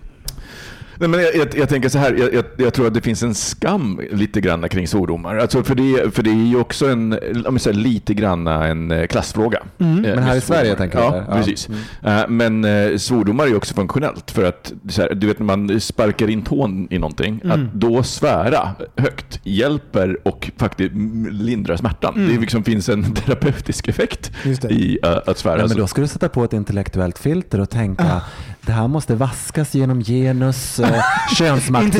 [0.99, 3.35] Nej, men jag, jag, jag tänker så här, jag, jag, tror att det finns en
[3.35, 5.37] skam lite grann kring svordomar.
[5.37, 7.13] Alltså för, det, för det är ju också en,
[7.45, 9.57] om jag säger, lite grann en eh, klassfråga.
[9.57, 11.69] Eh, Men här i Sverige tänker jag, Ja, precis.
[12.03, 12.65] Eh, Men
[12.99, 14.31] svordomar är också funktionellt.
[14.31, 18.69] För att, här, du vet när man sparkar in tån i någonting, att då svära
[18.97, 22.27] högt hjälper och faktiskt mm, lindrar smärtan.
[22.27, 24.31] Det liksom finns en terapeutisk effekt
[24.69, 25.59] i att svära.
[25.59, 28.21] Ja, men då ska du sätta på ett intellektuellt filter och tänka
[28.65, 31.01] det här måste vaskas genom genus, eh,
[31.37, 31.95] könsmakt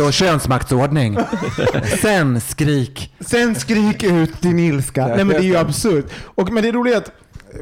[0.00, 1.18] och, könsmaktsordning.
[2.02, 3.14] Sen skrik.
[3.20, 5.06] Sen skrik ut din ilska.
[5.06, 6.06] Nej men det är ju absurt.
[6.24, 7.12] Och, men det är roligt att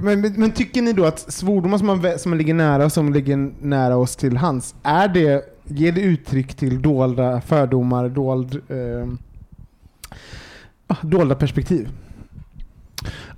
[0.00, 3.36] men, men, men tycker ni då att svordomar som, man, som ligger nära som ligger
[3.60, 9.08] nära oss till hands, är det, ger det uttryck till dolda fördomar, dold, eh,
[10.86, 11.88] ah, dolda perspektiv?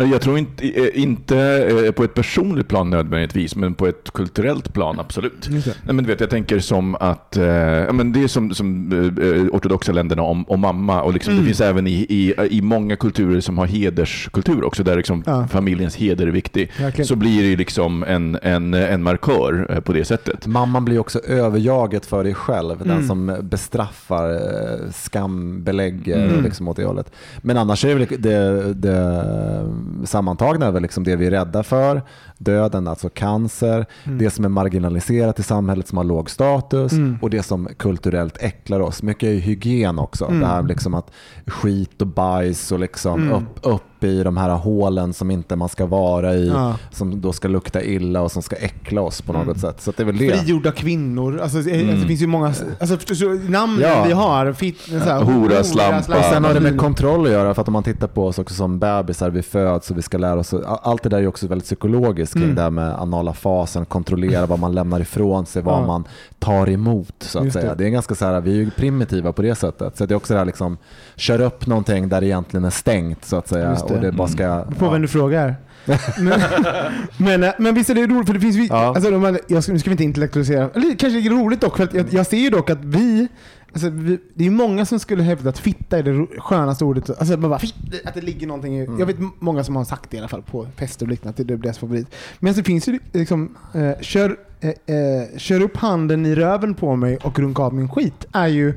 [0.05, 1.39] Jag tror inte, eh, inte
[1.87, 5.49] eh, på ett personligt plan nödvändigtvis, men på ett kulturellt plan absolut.
[5.51, 7.43] Nej, men du vet, jag tänker som att, eh,
[7.93, 11.43] men det är som, som eh, ortodoxa länderna om, om mamma och liksom, Mm.
[11.45, 15.47] det finns även i, i, i många kulturer som har hederskultur också, där liksom Ja.
[15.47, 16.71] familjens heder är viktig.
[16.81, 17.07] Verkligen.
[17.07, 20.47] Så blir det liksom en, en, en markör eh, på det sättet.
[20.47, 22.83] Mamman blir också överjaget för dig själv.
[22.83, 22.89] Mm.
[22.89, 26.45] Den som bestraffar, eh, skambelägger Mm.
[26.45, 27.13] liksom åt det hållet.
[27.43, 29.21] Men annars är det det, det
[30.05, 32.03] sammantagna över liksom det vi är rädda för,
[32.44, 34.18] döden, alltså cancer, Mm.
[34.18, 37.18] det som är marginaliserat i samhället som har låg status Mm.
[37.22, 39.03] och det som kulturellt äcklar oss.
[39.03, 40.24] Mycket är ju hygien också.
[40.26, 40.40] Mm.
[40.40, 41.11] Det här liksom att
[41.46, 43.35] skit och bajs och liksom Mm.
[43.35, 46.74] upp, upp i de här hålen som inte man ska vara i, Ja.
[46.90, 49.59] som då ska lukta illa och som ska äckla oss på något Mm.
[49.59, 49.81] sätt.
[49.81, 50.37] Så det är väl det.
[50.37, 51.38] Frigjorda kvinnor.
[51.42, 51.88] Alltså, det- Mm.
[51.88, 52.46] alltså, det finns ju många
[52.81, 54.05] alltså, namn Ja.
[54.07, 54.53] vi har.
[54.53, 56.18] Fit, så här, Hora, slampa.
[56.18, 58.38] Och sen har det med kontroll att göra, för att om man tittar på oss
[58.38, 60.55] också som bebisar, vi föds och vi ska lära oss.
[60.83, 62.55] Allt det där är också väldigt psykologiskt kring Mm.
[62.57, 65.87] det här med anala fasen, kontrollera vad man lämnar ifrån sig, vad Ja.
[65.87, 66.05] man
[66.38, 67.14] tar emot.
[67.19, 67.61] Så att Just det.
[67.61, 67.75] säga.
[67.75, 67.85] Det.
[67.85, 69.97] är ganska så här, vi är ju primitiva på det sättet.
[69.99, 70.79] Så det är också det här liksom,
[71.16, 73.71] kör upp någonting där det egentligen är stängt så att säga.
[73.88, 73.95] Det.
[73.95, 75.55] Och det bara ska, På vem du frågar.
[76.19, 76.40] men,
[77.16, 78.77] men, eh, men visst är det roligt, för det finns vi, Ja.
[78.95, 81.61] alltså, de, här- jag ska, nu ska vi inte intellektualisera, eller kanske är det roligt
[81.61, 83.29] dock, för jag, jag ser ju dock att vi,
[83.73, 87.11] alltså, vi det är ju många som skulle hävda att fitta är det skönaste ordet,
[87.11, 88.99] alltså, man bara, fitt, att det ligger någonting i, Mm.
[88.99, 91.49] jag vet många som har sagt det i alla fall på fester och liknande, att
[91.49, 92.15] det är deras favorit.
[92.39, 96.96] Men så finns ju liksom, eh, kör, eh, eh, kör upp handen i röven på
[96.96, 98.68] mig och runka av min skit, är ju,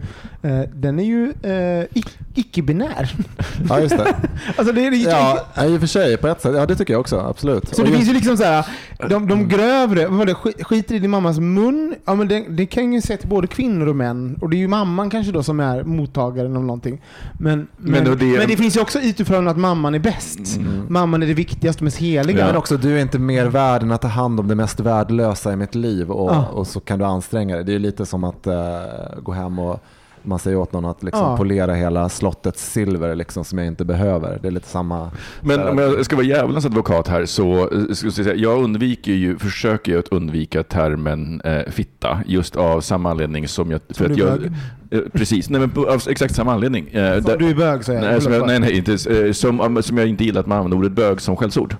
[0.41, 3.15] eh, den är ju eh, ic- icke-binär.
[3.69, 4.15] ja, just det.
[4.57, 6.55] alltså det är, Ja, i och för sig, på ett sätt.
[6.55, 7.19] Ja, det tycker jag också.
[7.19, 7.75] Absolut.
[7.75, 8.65] Så Och det just- finns ju liksom så här,
[9.09, 12.45] de, de grövre, vad var det, sk- skiter i din mammas mun, ja, men det,
[12.49, 14.37] det kan ju se till både kvinnor och män.
[14.41, 17.01] Och det är ju mamman kanske då som är mottagaren av någonting.
[17.39, 20.57] Men, men, Men men, då det, det- finns ju också utifrån att mamman är bäst.
[20.57, 20.85] Mm.
[20.89, 22.39] Mamman är det viktigaste och mest heliga.
[22.39, 22.45] Ja.
[22.45, 25.53] Men också, du är inte mer värd än att ta hand om det mest värdelösa
[25.53, 26.45] i mitt liv och, Ja.
[26.45, 27.63] och så kan du anstränga dig.
[27.65, 28.53] Det är lite som att eh,
[29.23, 29.83] gå hem och
[30.25, 31.37] man säger åt någon att liksom Ja.
[31.37, 34.39] polera hela slottets silver liksom, som jag inte behöver.
[34.41, 35.11] Det är lite samma.
[35.41, 39.11] Men om jag ska vara djävulens advokat här så eh, ska jag, säga, jag undviker
[39.11, 43.81] ju, försöker ju att undvika termen eh, fitta just av samma anledning som jag...
[43.89, 44.53] Som du är jag
[45.13, 46.87] precis, nej, men av exakt samma anledning.
[46.91, 49.83] Eh, Som där- du är bög säger Nej, som jag, nej, nej, inte, eh, som,
[49.83, 51.75] som jag inte gillar att man använder ordet bög som skällsord.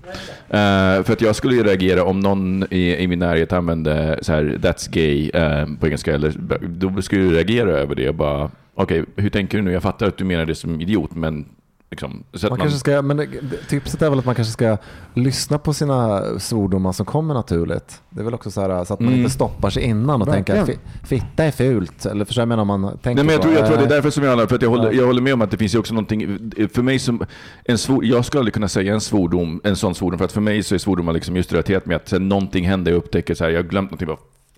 [0.50, 4.32] Eh, för att jag skulle ju reagera om någon i, i min närhet använde så
[4.34, 6.34] här, that's gay eh, på engelska, eller,
[6.68, 9.72] då skulle jag reagera över det och bara, okej, hur tänker du nu?
[9.72, 11.46] Jag fattar att du menar det som idiot, men
[11.94, 13.28] liksom, Man man, kanske ska, men
[13.70, 14.78] tipset är väl att man kanske ska
[15.14, 18.02] lyssna på sina svordomar som kommer naturligt.
[18.10, 19.20] Det är väl också så, här, så att man Mm.
[19.20, 20.66] inte stoppar sig innan och Verkligen.
[20.66, 22.06] tänker att fi- fitta är fult.
[22.06, 23.84] Eller förstår jag menar om man tänker Nej, men jag, på, tror, jag tror det
[23.84, 24.92] är eh, därför som jag för att jag håller, Ja.
[24.92, 27.26] jag håller med om att det finns ju också någonting, för mig som,
[27.66, 30.42] en svor, jag skulle aldrig kunna säga en svordom, en sån svordom, för att för
[30.42, 33.44] mig så är svordomar liksom just relaterat med att här, någonting händer, jag upptäcker så
[33.44, 34.18] här, jag har glömt någonting, bara,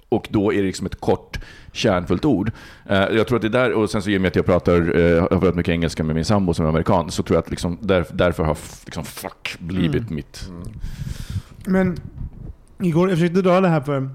[0.09, 1.39] och då är det liksom ett kort,
[1.71, 2.51] kärnfullt ord.
[2.85, 4.45] Eh, jag tror att det är där, och sen så i och med att jag
[4.45, 7.43] pratar, uh, har pratat mycket engelska med min sambo som är amerikan, så tror jag
[7.43, 10.15] att liksom, där, därför har liksom, fuck blivit Mm.
[10.15, 10.49] mitt...
[11.65, 11.97] Men
[12.79, 14.09] igår, jag försökte dra det här för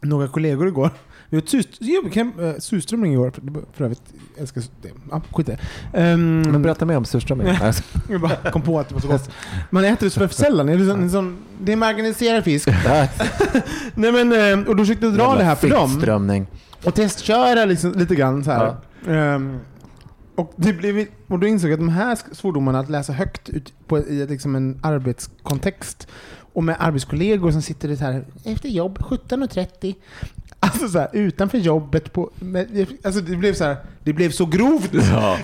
[0.00, 0.90] några kollegor igår.
[1.30, 3.32] Vi åt eh, surströmming igår,
[3.72, 4.02] för, övrigt.
[4.34, 4.88] Jag älskar det.
[5.10, 5.58] Ja, skit i det.
[5.98, 7.46] Ehm, Men berätta mer om surströmming.
[8.08, 9.30] Jag bara kom på att det var så gott.
[9.70, 10.66] Man äter det för sällan.
[10.66, 12.68] Det är, sån, en sån, det är marginaliserad fisk.
[13.94, 16.46] Nej, men, eh, och då försökte jag dra det här för dem.
[16.84, 18.76] Och testköra liksom, lite grann så här.
[19.08, 19.58] Ehm,
[20.34, 23.72] och, det blev, och då insåg jag att de här svordomarna, att läsa högt ut
[23.86, 26.08] på, i liksom en arbetskontext
[26.52, 29.94] och med arbetskollegor som sitter så här efter jobb 17.30.
[30.60, 32.12] Alltså så här, utanför jobbet.
[32.12, 34.90] På, med, alltså det blev så här, det blev så grovt.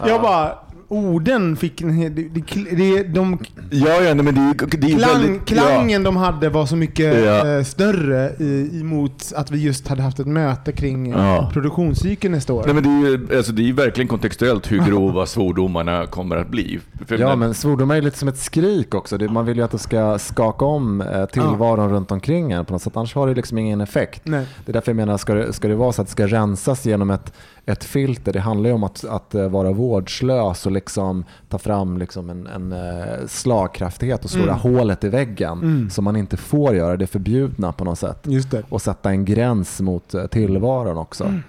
[0.07, 2.15] Jag bara, orden fick en hel...
[2.15, 3.39] Det, det, det, de,
[3.71, 5.45] Ja, ja, men det det är klang, väldigt...
[5.47, 7.49] klangen de hade var så mycket Ja.
[7.57, 11.51] eh, större i, emot att vi just hade haft ett möte kring Ja.
[11.53, 12.63] produktionscykeln nästa år.
[12.65, 16.81] Nej, men det är alltså, det är verkligen kontextuellt hur grova svordomarna kommer att bli.
[17.07, 19.19] För Ja, men svordomar är lite som ett skrik också.
[19.19, 22.73] Det, man vill ju att det ska skaka om eh, tillvaron runt omkring en på
[22.73, 22.97] något sätt.
[22.97, 24.21] Annars har det liksom ingen effekt.
[24.25, 24.47] Nej.
[24.65, 26.87] Det är därför jag menar, ska det, ska det vara så att det ska rensas
[26.87, 27.33] genom ett,
[27.67, 31.99] ett filter, det handlar ju om att, att eh, vara vårdslös och liksom ta fram
[31.99, 34.55] liksom en, en eh, slagkraftighet och slå Mm.
[34.55, 35.91] hålet i väggen Mm.
[35.91, 38.27] som man inte får göra, det är förbjudna på något sätt.
[38.69, 41.25] Och sätta en gräns mot eh, tillvaron också.
[41.25, 41.43] Mm.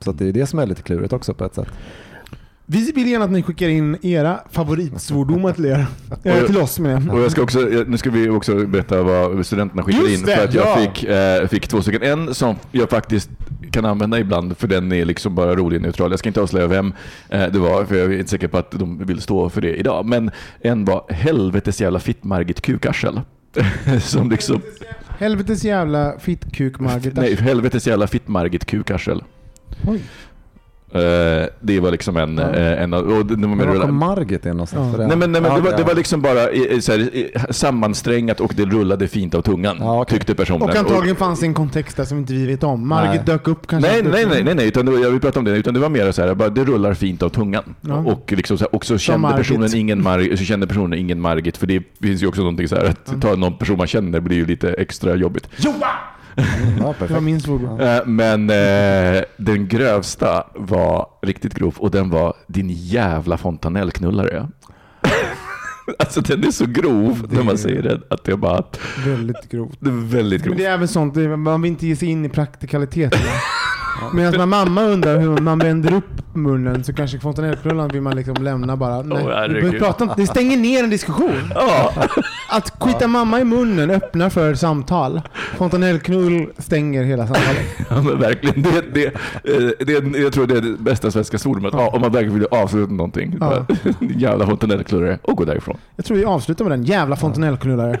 [0.00, 1.68] Så det är det som är lite klurigt också på ett sätt.
[2.72, 5.86] Vi vill gärna att ni skickar in era favoritsvordomar till er.
[6.24, 7.14] Eh, till oss jag.
[7.14, 10.26] Och jag ska också, nu ska vi också berätta vad studenterna skickade Just in.
[10.26, 10.76] det, för att jag ja.
[10.76, 12.02] fick, eh, fick två stycken.
[12.02, 13.30] En som jag faktiskt
[13.70, 16.10] kan använda ibland, för den är liksom bara rolig och neutral.
[16.10, 16.92] Jag ska inte avslöja vem
[17.28, 19.76] eh, det var, för jag är inte säker på att de vill stå för det
[19.76, 20.06] idag.
[20.06, 20.30] Men
[20.60, 23.20] en var helvetes jävla fitt-Margit kukarsel.
[24.00, 24.62] som liksom,
[25.18, 27.14] Helvetes jävla fittkuk Margit.
[27.14, 29.22] nej, helvetes jävla fitt-Margit kukarsel.
[29.86, 30.00] Oj.
[30.92, 32.38] Eh, det var liksom en...
[32.38, 34.86] eh, en av- och det- Men var kom Margit in någonstans?
[34.86, 34.92] Ja.
[34.92, 36.98] För det- Nej men, nej, men det, var, det var liksom bara i- så här,
[36.98, 39.76] i- sammansträngat och det rullade fint av tungan.
[39.80, 40.18] Ja, okej.
[40.18, 40.62] Tyckte personen.
[40.62, 42.88] Och antagligen fanns det en kontext där som inte vi vet om.
[42.88, 43.22] Margit Nej.
[43.36, 43.90] dök upp kanske.
[43.92, 45.50] Nej, nej, nej, nej, nej, utan det var, jag vill prata om det.
[45.50, 47.74] Utan det var mer så här, bara, det rullar fint av tungan.
[47.80, 47.94] Ja.
[47.94, 49.36] Och, liksom så här, och så kände, Margit.
[49.38, 51.56] personen ingen Mar- så kände personen ingen Margit.
[51.56, 54.36] För det finns ju också någonting så här, att ta någon person man känner blir
[54.36, 55.48] ju lite extra jobbigt.
[56.36, 56.42] Ja,
[56.76, 57.22] Det var perfekt.
[57.22, 57.80] min svordom.
[57.80, 64.48] Eh, Men eh, den grövsta var riktigt grov och den var din jävla fontanellknullare.
[65.98, 68.64] alltså den är så grov när man säger det att det är bara,
[69.06, 69.76] Väldigt grovt.
[69.80, 70.58] det väldigt Men grovt.
[70.58, 73.22] det är väl sånt, det man vill inte ge sig in i praktikaliteterna.
[74.14, 78.34] Medan när mamma undrar hur man vänder upp munnen så kanske fontanellknullan vill man liksom
[78.34, 79.02] lämna bara.
[79.02, 79.78] Nej, vi herregud.
[79.78, 81.52] prata om, det stänger ner en diskussion.
[81.54, 81.92] Ja.
[82.50, 85.20] Att skita mamma i munnen öppnar för samtal.
[85.56, 87.66] Fontanellknull stänger hela samtalet.
[87.90, 88.62] Ja, men verkligen.
[88.62, 91.74] Det, det, eh, det, jag tror det är det bästa svenska svordomet.
[91.76, 91.88] Ja.
[91.88, 93.36] Om man verkligen vill avsluta någonting.
[93.40, 93.66] Ja.
[94.00, 95.18] Jävla fontanellknullare.
[95.22, 95.76] Och gå därifrån.
[95.96, 96.84] Jag tror vi avslutar med den.
[96.84, 98.00] Jävla fontanellknullare.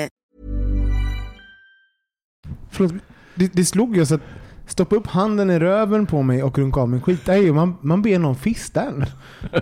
[2.71, 2.93] Förlåt,
[3.35, 4.21] det, det slog ju oss att
[4.67, 7.25] stoppa upp handen i röven på mig och runka av min skit.
[7.25, 9.05] Det är ju, man, man ber någon fista en.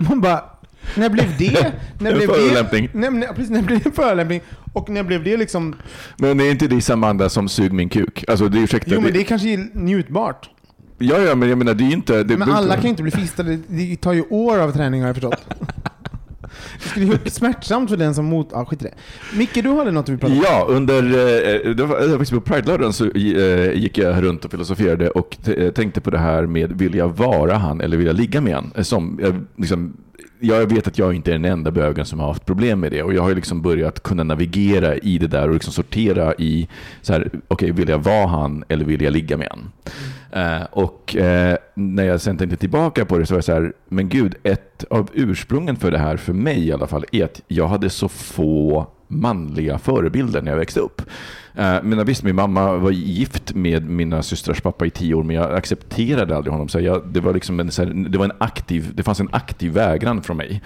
[0.08, 0.44] Man bara,
[0.96, 1.72] när blev det?
[1.98, 2.88] När En blev förolämpning.
[2.92, 3.10] Det?
[3.10, 4.40] Men, precis, när blev det en förolämpning?
[4.72, 5.74] Och när blev det liksom...
[6.16, 8.24] Men det är inte det Amanda som sug min kuk.
[8.28, 8.90] Alltså det är ursäkta.
[8.94, 10.50] Jo men det är kanske njutbart.
[10.98, 12.22] Ja, ja, men jag menar det är inte...
[12.24, 13.58] Det, Men alla kan ju inte bli fistade.
[13.66, 15.46] Det tar ju år av träning har jag förstått.
[16.82, 18.48] Det skulle ju vara smärtsamt för den som mot...
[18.52, 18.94] Ja, skit i det.
[19.38, 20.40] Micke, du hade något du vill prata om.
[20.44, 24.22] Ja, under, eh, eh, det var, det var faktiskt på Pride-lördagen så eh, gick jag
[24.22, 25.36] runt och filosoferade och
[25.74, 28.84] tänkte på det här med vill jag vara han eller vill jag ligga med han?
[28.84, 29.96] Som, jag, liksom,
[30.40, 33.02] jag vet att jag inte är den enda bögen som har haft problem med det
[33.02, 36.68] och jag har liksom börjat kunna navigera i det där och liksom sortera i
[37.02, 39.70] så här, okej, vill jag vara han eller vill jag ligga med han?
[40.32, 43.72] Eh, och eh, när jag sen tänkte tillbaka på det så var jag så här,
[43.88, 47.42] men gud, ett av ursprungen för det här, för mig i alla fall, är att
[47.48, 51.02] jag hade så få manliga förebilder när jag växte upp.
[51.54, 55.36] Eh, men visst, min mamma var gift med mina systrars pappa i tio år, men
[55.36, 56.68] jag accepterade aldrig honom.
[56.68, 59.28] Så jag, det, var liksom en, så här, det, var en aktiv, det fanns en
[59.32, 60.62] aktiv vägran från mig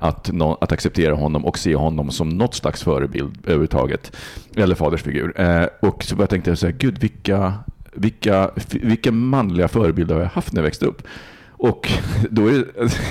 [0.00, 4.16] att, att acceptera honom och se honom som något slags förebild överhuvudtaget.
[4.56, 5.32] Eller fadersfigur.
[5.80, 7.54] Och så jag tänkte jag så här, gud vilka,
[7.92, 11.02] vilka, vilka manliga förebilder har jag haft när jag växte upp?
[11.50, 11.88] Och
[12.30, 12.64] då är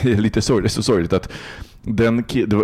[0.03, 1.31] det lite sorgligt, så sorgligt att
[1.83, 2.15] den,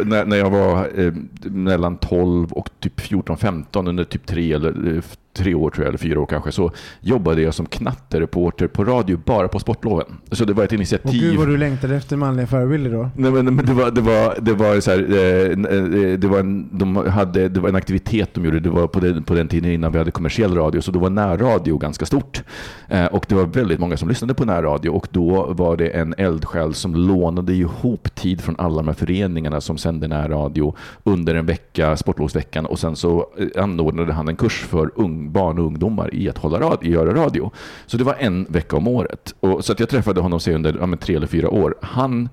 [0.05, 5.01] när, när jag var eh, mellan 12 och typ 14-15 under typ tre eller eh,
[5.37, 9.19] tre år tror jag, eller fyra år kanske, så jobbade jag som knattereporter på radio
[9.25, 10.05] bara på sportloven.
[10.31, 11.21] Så det var ett Och initiativ.
[11.21, 13.09] gud vad du längtade efter manliga förebilder då.
[13.15, 16.69] Nej, men, men det var, det var, det var så här, eh, det var en,
[16.77, 19.71] de hade, det var en aktivitet de gjorde, det var på den, på den tiden
[19.71, 22.43] innan vi hade kommersiell radio, så då var närradio ganska stort.
[22.87, 26.13] Eh, och det var väldigt många som lyssnade på närradio och då var det en
[26.17, 31.45] eldsjäl som lånade ihop tid från alla de här föreningarna som sände närradio under en
[31.45, 36.13] vecka, sportlovsveckan, och sen så eh, anordnade han en kurs för ung, barn och ungdomar
[36.13, 37.51] i att hålla radio, göra radio.
[37.85, 39.35] Så det var en vecka om året.
[39.39, 41.75] Och, så att jag träffade honom se under ja, tre eller fyra år.
[41.81, 42.29] Han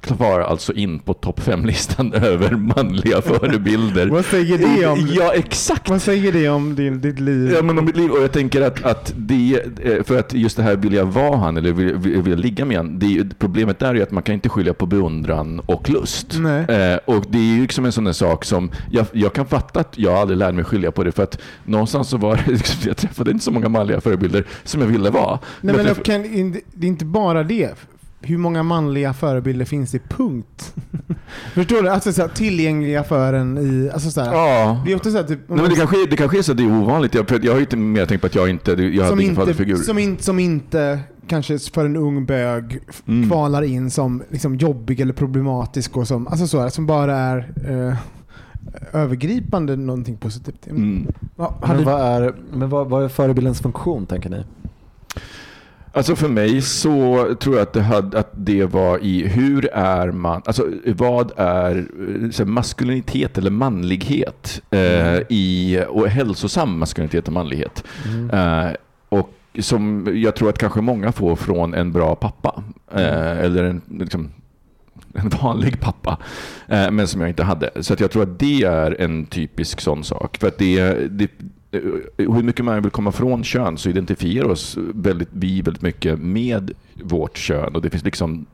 [0.00, 4.06] kvar alltså in på topp fem-listan över manliga förebilder.
[4.06, 5.88] Vad säger det om, Ja, exakt.
[5.90, 7.52] vad säger det om din, ditt liv?
[7.56, 8.10] Ja, men om mitt liv.
[8.10, 11.36] Och jag tänker att, att det, eh, för att just det här vill jag vara
[11.36, 12.98] han eller vill, vill, vill jag ligga med han.
[12.98, 16.36] Det, är ju- problemet där är att man kan inte skilja på beundran och lust.
[16.38, 16.60] Nej.
[16.60, 19.80] Eh, och det är ju liksom en sån där sak som, jag, jag kan fatta
[19.80, 22.76] att jag aldrig lärde mig skilja på det för att någonstans så var det, liksom,
[22.86, 25.38] jag träffade inte så många manliga förebilder som jag ville vara.
[25.60, 26.22] Nej, men jag jag kan,
[26.72, 27.74] det är inte bara det.
[28.26, 29.98] Hur många manliga förebilder finns det?
[30.08, 30.74] Punkt.
[31.54, 31.88] Förstår du?
[31.88, 33.90] Alltså så här, tillgängliga för en i...
[33.90, 34.82] Alltså så här, Ja.
[34.86, 36.52] Det är ofta så här, typ, Nej, men det, kanske, är- det kanske är så
[36.52, 37.14] att det är ovanligt.
[37.14, 39.20] Jag, för jag har ju inte mer tänkt på att jag inte jag hade som,
[39.20, 39.76] ingen inte, fadersfigur.
[39.76, 43.28] som, in, som inte kanske för en ung bög Mm.
[43.28, 47.52] kvalar in som liksom jobbig eller problematisk och som, alltså så här, som bara är
[47.68, 47.96] eh,
[48.92, 50.66] övergripande någonting positivt.
[50.66, 51.06] Mm.
[51.36, 54.44] Ja, hade, Men, vad är, men vad, vad är förebildens funktion tänker ni?
[55.96, 60.10] Alltså för mig så tror jag att det, hade, att det var i hur är
[60.10, 67.32] man, alltså vad är eh, här, maskulinitet eller manlighet eh, i, och hälsosam maskulinitet och
[67.32, 67.84] manlighet.
[68.32, 68.68] Eh,
[69.08, 72.62] och som jag tror att kanske många får från en bra pappa.
[72.92, 74.30] Eh, eller en, liksom,
[75.14, 76.18] en vanlig pappa,
[76.68, 77.70] eh, men som jag inte hade.
[77.80, 80.36] Så att jag tror att det är en typisk sån sak.
[80.36, 81.30] För att det, det
[82.16, 86.70] hur mycket man vill komma från kön så identifierar oss väldigt, vi väldigt mycket med
[87.02, 88.46] vårt kön och det finns liksom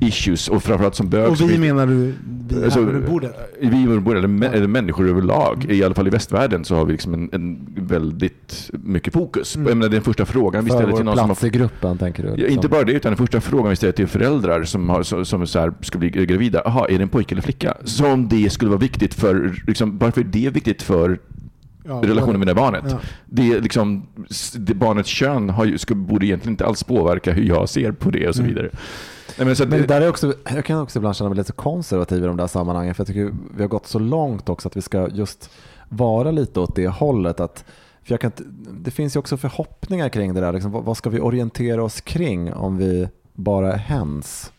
[0.00, 2.14] issues och framförallt som bög och vi finns- menar du
[2.48, 3.36] vi Alltså, här bordet?
[3.60, 6.92] vi bor, eller, mä- eller människor överlag, i alla fall i västvärlden, så har vi
[6.92, 9.56] liksom en, en väldigt mycket fokus.
[9.56, 9.68] Mm.
[9.68, 11.98] Jag menar, den första frågan vi För ställer till vår någon som har i gruppen
[11.98, 12.28] tänker du?
[12.28, 12.54] Ja, liksom?
[12.54, 15.46] inte bara det, utan den första frågan vi ställer till föräldrar som, har, som, som
[15.46, 16.62] så här, ska bli gravida.
[16.64, 17.74] Jaha, är det en pojke eller flicka?
[17.84, 21.18] Som det skulle vara viktigt för, liksom, varför är det viktigt för
[21.84, 22.84] Ja, relationen med det barnet?
[22.88, 22.98] Ja.
[23.26, 24.06] Det är liksom,
[24.56, 28.10] det, barnets kön har ju, ska, borde egentligen inte alls påverka hur jag ser på
[28.10, 28.54] det och så Mm.
[28.54, 28.70] vidare.
[29.38, 32.24] Nej, men så Men där är också, jag kan också ibland känna mig lite konservativ
[32.24, 32.94] i de där sammanhangen.
[32.94, 35.50] För jag tycker vi har gått så långt också att vi ska just
[35.88, 37.40] vara lite åt det hållet.
[37.40, 37.64] Att,
[38.04, 38.32] för jag kan,
[38.70, 40.52] det finns ju också förhoppningar kring det där.
[40.52, 44.52] Liksom, vad, vad ska vi orientera oss kring om vi bara är hens?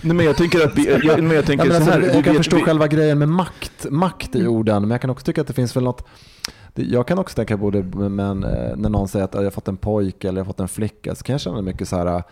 [0.00, 2.14] nej, men jag tänker att vi, jag, men jag tänker Ja, men så alltså, här,
[2.14, 5.10] jag kan vet- förstå vi- själva grejen med makt, makt i orden, men jag kan
[5.10, 8.44] också tycka att det finns väl något det- jag kan också tänka på det, men
[8.44, 10.68] eh, när någon säger att jag har fått en pojke eller jag har fått en
[10.68, 12.22] flicka så kan jag känna mycket så här eh,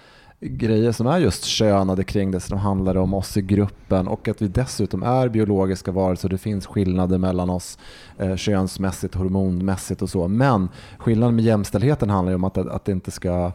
[0.41, 4.43] grejer som är just könade kring det som handlar om oss i gruppen och att
[4.43, 6.29] vi dessutom är biologiska varelser.
[6.29, 7.79] Det finns skillnader mellan oss
[8.19, 10.29] eh, könsmässigt, hormonmässigt och så.
[10.29, 10.69] Men
[10.99, 13.53] skillnaden med jämställdheten handlar ju om att, att det inte ska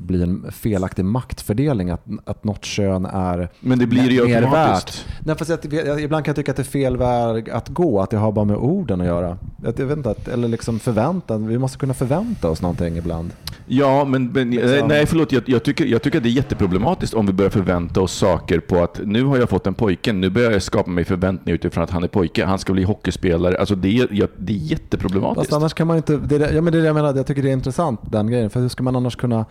[0.00, 5.04] bli en felaktig maktfördelning, att, att något kön är men det blir ju mer värt.
[5.24, 8.00] Nej, fast jag, jag, ibland kan jag tycka att det är fel väg att gå,
[8.00, 9.38] att det har bara med orden att göra.
[9.66, 13.30] Att, jag vet inte, att, eller liksom förväntan, vi måste kunna förvänta oss någonting ibland.
[13.66, 14.88] Ja, men, men Liksom.
[14.88, 18.00] nej förlåt, jag, jag, tycker, jag tycker att det är jätteproblematiskt om vi börjar förvänta
[18.00, 21.04] oss saker på att nu har jag fått en pojke, nu börjar jag skapa mig
[21.04, 23.58] förväntningar utifrån att han är pojke, han ska bli hockeyspelare.
[23.58, 25.38] Alltså det, är- ja, det är jätteproblematiskt.
[25.50, 27.26] Fast annars kan man inte, det är, ja, men det är det jag menar, jag
[27.26, 28.50] tycker det är intressant den grejen.
[28.50, 29.44] För hur ska man annars kunna,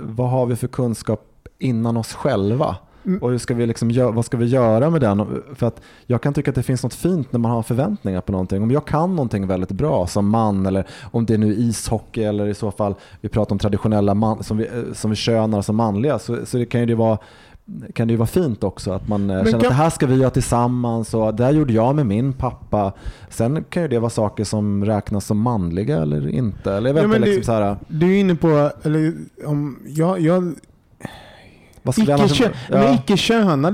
[0.00, 2.76] vad har vi för kunskap innan oss själva?
[3.06, 3.22] Mm.
[3.22, 5.42] Och hur ska vi liksom, vad ska vi göra med den?
[5.54, 8.32] För att jag kan tycka att det finns något fint när man har förväntningar på
[8.32, 8.62] någonting.
[8.62, 12.46] Om jag kan någonting väldigt bra som man eller om det är nu ishockey eller
[12.46, 15.76] i så fall vi pratar om traditionella man, som, vi, eh, som vi könar som
[15.76, 17.18] manliga så, så det kan ju det vara
[17.94, 19.90] kan det ju vara fint också att man eh, Men känner kan- att det här
[19.90, 22.92] ska vi göra tillsammans och det här gjorde jag med min pappa.
[23.30, 26.72] Sen kan ju det vara saker som räknas som manliga eller inte.
[26.72, 29.14] Eller jag vet Ja, inte, liksom det- så här, Du är inne på, eller
[29.46, 30.54] om, jag, jag,
[31.82, 32.38] vad ska vi icke, annars...
[32.38, 32.98] kö, ja.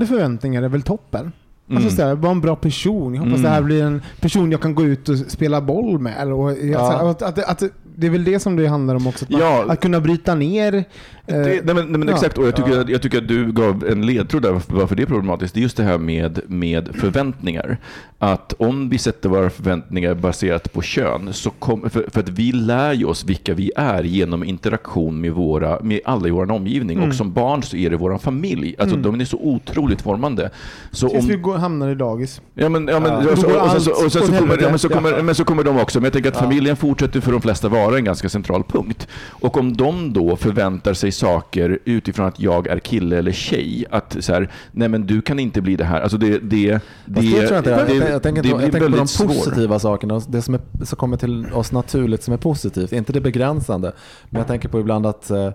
[0.07, 1.31] förväntningar är väl toppen?
[1.75, 1.95] Alltså Mm.
[1.97, 3.13] såhär, vara en bra person.
[3.13, 3.43] Jag hoppas Mm.
[3.43, 6.13] det här blir en person jag kan gå ut och spela boll med.
[6.19, 6.79] Eller, och, Ja.
[6.79, 7.63] såhär, att, att, att,
[7.95, 9.25] det är väl det som det handlar om också.
[9.25, 9.65] Att, man, Ja.
[9.67, 10.73] att kunna bryta ner.
[10.73, 10.83] eh,
[11.25, 12.13] Det, nej men, nej men ja.
[12.13, 12.83] exakt, och jag tycker, Ja.
[12.87, 15.53] jag tycker att du gav en ledtråd där varför, varför det är problematiskt.
[15.53, 17.77] Det är just det här med, med förväntningar.
[18.19, 22.51] Att om vi sätter våra förväntningar baserat på kön, så kom, för, för att vi
[22.51, 26.97] lär ju oss vilka vi är genom interaktion med, våra, med alla i vår omgivning.
[26.97, 27.09] Mm.
[27.09, 28.75] Och som barn så är det vår familj.
[28.79, 29.11] Alltså Mm.
[29.11, 30.49] de är så otroligt formande.
[30.91, 32.41] Så Tills om, vi går, hamnar i dagis.
[32.53, 33.35] Ja, men, ja, men, Ja.
[33.35, 35.99] så, och, och kommer, ja, men så kommer, men så kommer de också.
[35.99, 39.07] Men jag tänker att familjen fortsätter för de flesta vara en ganska central punkt.
[39.29, 44.17] Och om de då förväntar sig saker utifrån att jag är kille eller tjej, att
[44.19, 46.01] så här, nej men du kan inte bli det här.
[46.01, 47.69] Alltså det, det, det, det jag, inte.
[47.69, 50.95] jag, det- jag, tänker, det jag tänker på de positiva sakerna, det som, är, som
[50.97, 53.91] kommer till oss naturligt som är positivt, inte det begränsande.
[54.29, 55.49] Men jag tänker på ibland att, eh,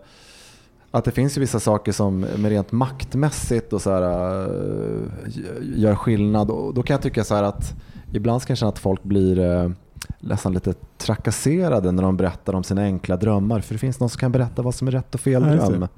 [0.90, 4.48] att det finns ju vissa saker som med rent maktmässigt och så här, eh,
[5.76, 6.50] gör skillnad.
[6.50, 7.74] Och då kan jag tycka så här att
[8.12, 9.70] ibland ska jag känna att folk blir eh,
[10.20, 13.60] nästan lite trakasserade när de berättar om sina enkla drömmar.
[13.60, 15.56] För det finns någon som kan berätta vad som är rätt och fel Ja, det.
[15.56, 15.88] dröm.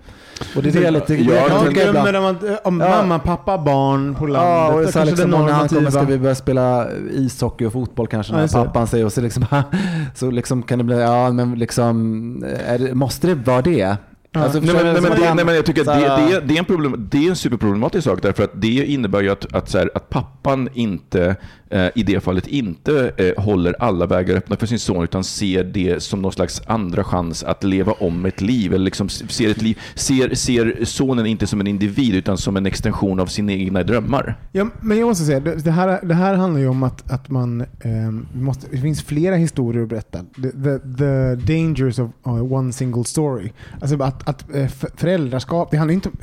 [0.57, 1.15] Och det är det jag lite...
[1.15, 2.89] Jag, kan tycka ibland- drömmer om, att, om Ja.
[2.89, 4.51] mamma, pappa, barn på landet.
[4.51, 7.65] Ja, och Där så här, liksom, det när han kommer ska vi börja spela ishockey
[7.67, 8.53] och fotboll kanske, Ja, när det.
[8.53, 9.45] pappan säger och så liksom,
[10.15, 13.97] så liksom kan det bli, ja men liksom, är det, måste det vara det?
[14.33, 15.01] Alltså, Nej, förstår men, du?
[15.01, 16.65] nej, men, Så det, man- nej, men jag tycker att det, det, det, är en
[16.65, 19.91] problem, det är en superproblematisk sak därför att det innebär ju att, att, så här,
[19.95, 21.37] att pappan inte,
[21.71, 25.65] Eh, i det fallet inte eh, håller alla vägar öppna för sin son utan ser
[25.65, 28.75] det som någon slags andra chans att leva om ett liv.
[28.75, 32.67] Eller liksom ser, ett liv ser, ser sonen inte som en individ utan som en
[32.67, 34.39] extension av sina egna drömmar.
[34.53, 37.29] Ja, men jag måste säga, det det här, det här handlar ju om att, att
[37.31, 40.19] man eh, måste, det finns flera historier att berätta.
[40.19, 43.53] The, the, the dangers of uh, one single story.
[43.81, 46.19] Alltså att, att eh, föräldraskap, det handlar inte om,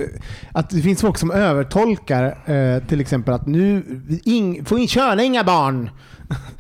[0.52, 3.84] att det finns folk som övertolkar eh, till exempel att nu,
[4.24, 5.90] ing, får in, köra inga barn.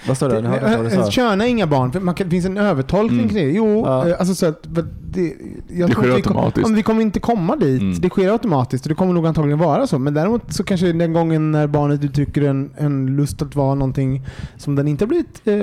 [0.08, 0.36] Vad sa du?
[0.36, 1.12] Hörde jag inte vad du sa.
[1.12, 3.30] Köna inga barn, för man kan, det finns en övertolkning Mm.
[3.30, 3.52] kring det.
[3.52, 4.08] Jo, Ja.
[4.10, 5.34] eh, alltså så att, för det,
[5.70, 6.68] jag Det tror sker att vi kom- automatiskt.
[6.68, 7.82] men vi kommer inte komma dit.
[7.82, 8.00] Mm.
[8.02, 10.00] Det sker automatiskt och det kommer nog antagligen vara så.
[10.00, 14.26] Men däremot så kanske den gången när barnet uttrycker en, en lust att vara någonting
[14.58, 15.56] som den inte har blivit eh,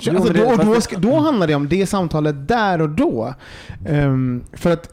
[0.00, 3.34] Jo, alltså då, och då, ska, då handlar det om det samtalet där och då.
[3.88, 4.88] Ehm, för att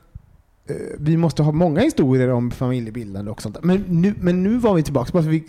[0.70, 3.58] eh, vi måste ha många historier om familjebildande och sånt.
[3.64, 5.46] Men nu, men nu var vi tillbaka, bara så vi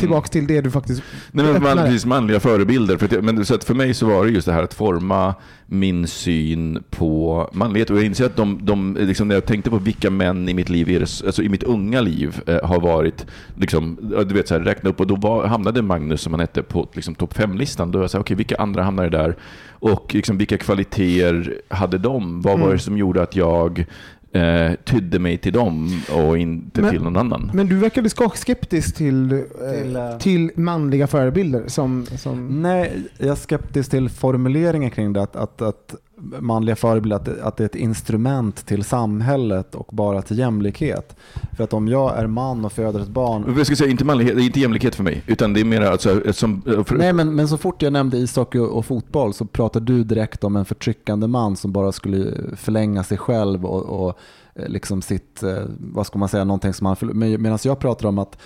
[0.00, 2.96] tillbaka till det du faktiskt Nej, men man, precis, manliga förebilder.
[2.96, 5.34] För men, så att för mig så var det just det här att forma
[5.66, 7.90] min syn på manlighet.
[7.90, 10.68] Och jag inser att de, de, liksom, när jag tänkte på vilka män i mitt
[10.68, 13.26] liv, alltså i mitt unga liv, eh, har varit,
[13.56, 13.98] liksom,
[14.28, 16.88] du vet, så här, räkna upp och då var, hamnade Magnus, som han hette, på
[16.92, 17.90] liksom, topp fem-listan.
[17.90, 19.36] Då var jag så här, okej, vilka andra hamnade där?
[19.68, 22.40] Och liksom, vilka kvaliteter hade de?
[22.40, 22.76] Vad var Mm.
[22.76, 23.84] det som gjorde att jag
[24.32, 27.50] eh, tydde mig till dem och inte Men- till någon annan?
[27.54, 29.38] Men du verkade ska- skeptisk till, eh,
[29.82, 32.06] Till, eh, till manliga förebilder som...
[32.06, 35.22] som Nej, jag är skeptisk till formuleringen kring det.
[35.22, 35.94] Att, att, att
[36.40, 41.16] manliga förebilder, att, det- att det är ett instrument till samhället och bara till jämlikhet.
[41.56, 44.36] För att om jag är man och föder ett barn Jag ska säga, inte manlighet,
[44.36, 46.62] det är inte jämlikhet för mig, utan det är mer alltså, som...
[46.62, 50.04] För, Nej, men, men så fort jag nämnde ishockey och, och fotboll så pratade du
[50.04, 54.18] direkt om en förtryckande man som bara skulle förlänga sig själv och, och
[54.54, 58.18] eh, liksom sitt, eh, vad ska man säga, någonting som han Medan jag pratar om
[58.18, 58.38] att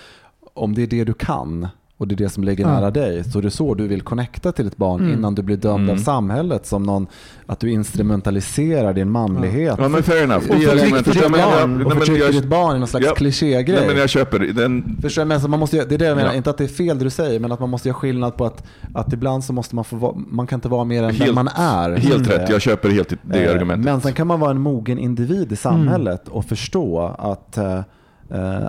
[0.53, 1.67] om det är det du kan
[1.97, 2.71] och det är det som ligger Ja.
[2.71, 5.13] nära dig så är det så du vill connecta till ett barn Mm.
[5.13, 5.95] innan du blir dömd Mm.
[5.95, 7.07] av samhället som någon,
[7.45, 9.75] att du instrumentaliserar din manlighet.
[9.79, 10.49] Ja men fair enough.
[10.49, 13.15] Och är- förtrycker ditt men- barn och förtrycker ditt barn i någon slags Ja.
[13.15, 13.75] klichégrej.
[13.79, 14.53] Nej men jag köper det.
[14.53, 14.97] den.
[15.01, 15.25] Förstår?
[15.25, 16.35] Men så man måste, det är det jag menar, Ja.
[16.35, 18.45] inte att det är fel det du säger, men att man måste göra skillnad på
[18.45, 21.25] att, att ibland så måste man få vara, man kan inte vara mer än Helt-
[21.25, 21.95] den man är.
[21.97, 22.39] Helt Mm.
[22.39, 23.85] rätt, jag köper helt det Eh, argumentet.
[23.85, 27.79] Men sen kan man vara en mogen individ i samhället och förstå att eh,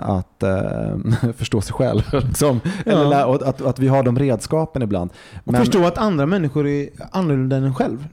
[0.01, 2.01] att eh, förstå sig själv.
[2.27, 2.59] Liksom.
[2.85, 5.09] Eller, lä- och att, att vi har de redskapen ibland.
[5.45, 8.07] och förstå att andra människor är annorlunda än en själv.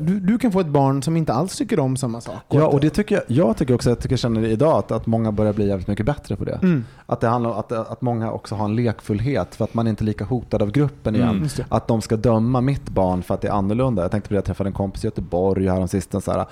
[0.00, 2.42] Du, du kan få ett barn som inte alls tycker om samma sak.
[2.48, 5.06] Ja, och det tycker jag, jag tycker också, jag tycker jag känner idag, att, att
[5.06, 6.58] många börjar bli jävligt mycket bättre på det.
[6.62, 6.84] Mm.
[7.06, 10.06] Att det handlar att, att många också har en lekfullhet för att man inte är
[10.06, 11.28] lika hotad av gruppen igen.
[11.28, 11.64] Mm, just det.
[11.68, 14.02] Att de ska döma mitt barn för att det är annorlunda.
[14.02, 16.24] Jag tänkte på det, jag träffade en kompis i Göteborg häromsistens.
[16.24, 16.46] Så här,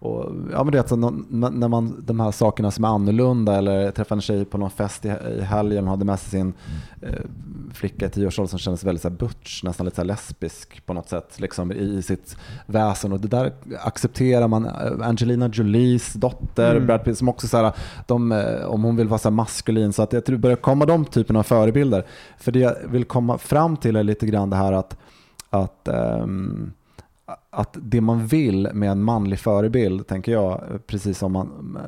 [0.00, 3.56] och, ja, men det är alltså, någon- när man, de här sakerna som är annorlunda,
[3.56, 6.52] eller träffade en tjej på någon fest i, i helgen, hon hade med sig sin
[7.02, 7.08] eh,
[7.72, 10.92] flicka i tioårsåldern som kändes väldigt så här butch, nästan lite så här lesbisk på
[10.92, 12.36] något sätt liksom, i, i sitt
[12.66, 13.12] väsen.
[13.12, 13.52] Och det där
[13.84, 14.64] accepterar man.
[14.66, 16.86] Eh, Angelina Jolies dotter, Mm.
[16.86, 17.72] Brad Pitt, som också så här,
[18.06, 20.56] de, eh, om hon vill vara så här maskulin, så att jag tror det börjar
[20.56, 22.06] komma de typen av förebilder.
[22.38, 24.96] För det jag vill komma fram till är lite grann det här att,
[25.50, 26.72] att ehm,
[27.50, 31.78] att det man vill med en manlig förebild, tänker jag, precis som man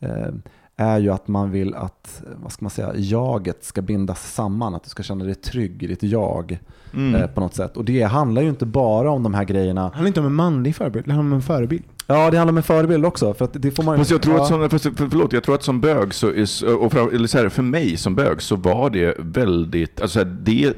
[0.00, 0.28] eh,
[0.76, 4.74] är ju att man vill att, vad ska man säga, jaget ska bindas samman.
[4.74, 6.58] Att du ska känna dig trygg i ditt jag
[6.94, 7.14] Mm.
[7.14, 7.76] eh, på något sätt.
[7.76, 9.80] Och det handlar ju inte bara om de här grejerna.
[9.80, 11.82] Det handlar inte om en manlig förebild, det handlar om en förebild.
[12.06, 13.34] Ja, det handlar om en förebild också.
[13.34, 14.42] För att det får man Fast jag tror ja.
[14.42, 16.28] att som, för, förlåt, jag tror att som bög, så,
[16.76, 20.74] och för, eller så här, för mig som bög så var det väldigt, alltså det,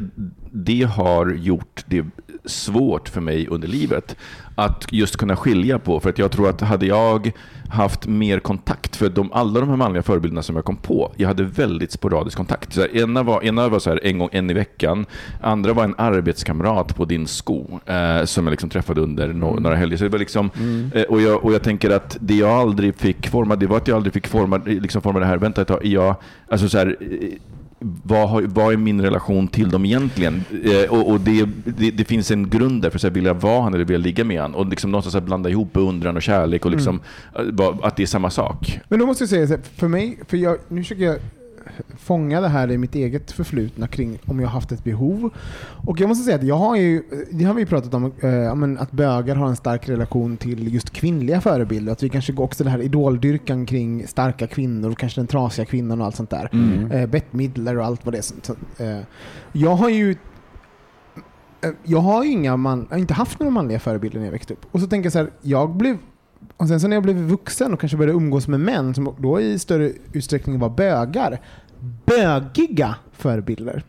[0.50, 2.04] det har gjort det
[2.44, 4.16] svårt för mig under livet
[4.54, 6.00] att just kunna skilja på.
[6.00, 7.32] För att jag tror att hade jag
[7.68, 11.28] haft mer kontakt, för de, alla de här manliga förebilderna som jag kom på, jag
[11.28, 12.72] hade väldigt sporadisk kontakt.
[12.72, 15.06] Så här, ena var, ena var så här, en gång en i veckan,
[15.40, 19.76] andra var en arbetskamrat på din sko eh, som jag liksom träffade under no, några
[19.76, 19.96] helger.
[19.96, 20.50] Så det var liksom,
[20.94, 23.88] eh, och, jag, och jag tänker att det jag aldrig fick forma, det var att
[23.88, 26.16] jag aldrig fick forma, liksom forma det här, vänta ett tag, jag,
[26.48, 27.28] alltså så här, eh,
[28.04, 30.44] vad, har, vad är min relation till dem egentligen?
[30.64, 33.74] Eh, och och det, det, det finns en grund där för att vilja vara han
[33.74, 34.54] eller vilja ligga med han.
[34.54, 37.00] Och liksom någonstans att blanda ihop beundran och kärlek och liksom,
[37.34, 37.58] Mm.
[37.60, 38.80] eh, att det är samma sak.
[38.88, 41.16] Men då måste jag säga för mig, för jag, nu försöker jag
[41.98, 45.30] fånga det här i mitt eget förflutna kring om jag har haft ett behov.
[45.86, 48.92] Och jag måste säga att jag har ju, det har vi pratat om, eh, att
[48.92, 51.92] bögar har en stark relation till just kvinnliga förebilder.
[51.92, 56.00] Att vi kanske går också det här idoldyrkan kring starka kvinnor, kanske den trasiga kvinnan
[56.00, 56.48] och allt sånt där.
[56.52, 56.90] Mm.
[56.90, 58.22] Eh, Bette Midler och allt vad det är.
[58.22, 58.54] Så,
[58.84, 58.98] eh,
[59.52, 60.10] jag har ju
[61.62, 64.32] eh, jag har ju inga man, jag har inte haft några manliga förebilder när jag
[64.32, 64.66] växte upp.
[64.72, 65.96] Och så tänker jag så här, jag blev
[66.56, 69.40] och sen så när jag blev vuxen och kanske började umgås med män som då
[69.40, 71.40] i större utsträckning var bögar,
[72.04, 73.82] bögiga förebilder.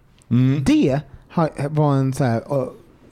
[0.65, 0.99] Det
[1.35, 2.67] ha- var en så här, uh,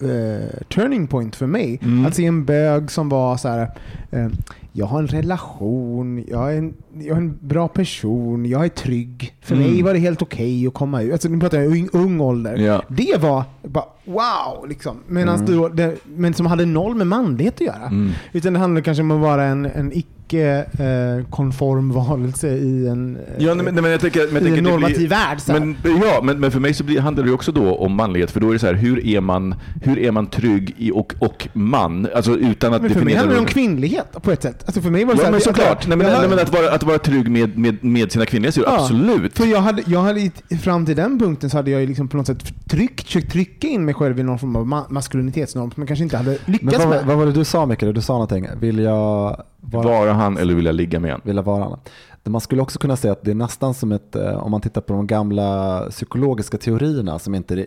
[0.09, 1.79] uh, turning point för mig.
[1.83, 2.05] Mm.
[2.05, 3.71] Att se en bög som var så här,
[4.11, 4.27] eh,
[4.73, 9.35] jag har en relation, jag är en, jag är en bra person, jag är trygg.
[9.41, 9.71] För Mm.
[9.71, 11.11] mig var det helt okej att komma ut.
[11.13, 12.57] Alltså, nu pratar jag ung, ung ålder.
[12.57, 12.83] Ja.
[12.87, 14.69] Det var bara wow!
[14.69, 14.97] Liksom.
[15.07, 15.55] Medans Mm.
[15.61, 17.85] då, det, men som hade noll med manlighet att göra.
[17.87, 18.11] Mm.
[18.31, 23.53] Utan det handlar kanske om att vara en, en icke-konform varelse i en, eh, Ja,
[23.53, 25.39] nej, men, nej, men jag tänker, men jag i en normativ blir- värld.
[25.47, 28.39] Men, ja, men, men för mig så blir, handlar det också då om manlighet, för
[28.39, 31.47] då är det så här, hur är man, hur är man trygg i och, och
[31.53, 32.07] man?
[32.15, 34.60] Alltså utan att Men för mig handlar det om kvinnlighet på ett sätt.
[34.65, 35.87] Alltså för mig var det så Ja, här, men att- såklart.
[35.87, 38.51] Nej, men, jag- nej, men att, vara, att vara trygg med, med, med sina kvinnliga
[38.51, 38.81] sidor, Ja.
[38.81, 39.37] absolut.
[39.37, 40.31] För jag hade, jag hade
[40.63, 43.85] fram till den punkten så hade jag liksom på något sätt tryckt, försökt trycka in
[43.85, 46.77] mig själv i någon form av ma- maskulinitetsnorm som jag kanske inte hade Men lyckats
[46.77, 47.05] vad, med.
[47.05, 47.93] vad var det du sa Mikael?
[47.93, 48.47] Du sa någonting.
[48.59, 51.21] Vill jag vara, Vara han eller vilja ligga med han?
[51.23, 51.79] vill jag vara han?
[52.23, 54.81] Man skulle också kunna säga att det är nästan som ett, eh, om man tittar
[54.81, 57.65] på de gamla psykologiska teorierna som inte,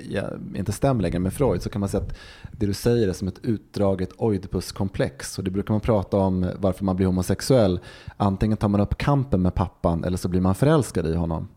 [0.55, 2.15] inte stämmer längre med Freud, så kan man säga att
[2.53, 5.39] det du säger är som ett utdraget Oidipuskomplex.
[5.39, 7.81] Och det brukar man prata om varför man blir homosexuell.
[8.17, 11.49] Antingen tar man upp kampen med pappan eller så blir man förälskad i honom.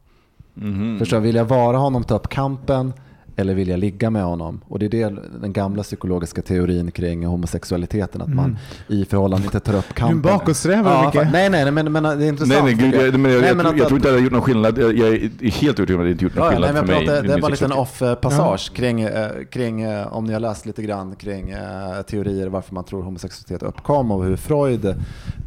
[0.54, 1.00] Mhm.
[1.00, 1.20] Förstår?
[1.20, 2.94] Vill jag vara honom, ta upp kampen
[3.40, 4.62] eller vill jag ligga med honom?
[4.68, 8.58] Och det är det, den gamla psykologiska teorin kring homosexualiteten, att man
[8.88, 9.94] i förhållande inte tar upp Mm.
[9.98, 10.32] Du är en kampen.
[10.40, 11.32] bakåtsträvare ja, Micke.
[11.32, 12.64] Nej, nej, men, men det är intressant.
[12.66, 14.24] Nej, nej, jag, men jag, Nej, jag, men tror- att- jag tror inte det hade
[14.24, 14.78] gjort någon skillnad.
[14.78, 16.82] Jag, jag är helt övertygad om att det inte gjort någon Ja, ja, skillnad nej,
[16.84, 17.36] men för jag mig.
[17.36, 21.16] det var en liten off-passage kring, eh, kring eh, om ni har läst lite grann
[21.16, 24.96] kring eh, teorier varför man tror homosexualitet uppkom och hur Freud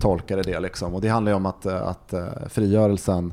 [0.00, 0.60] tolkade det.
[0.60, 0.94] Liksom.
[0.94, 2.14] Och det handlar ju om att, att
[2.48, 3.32] frigörelsen,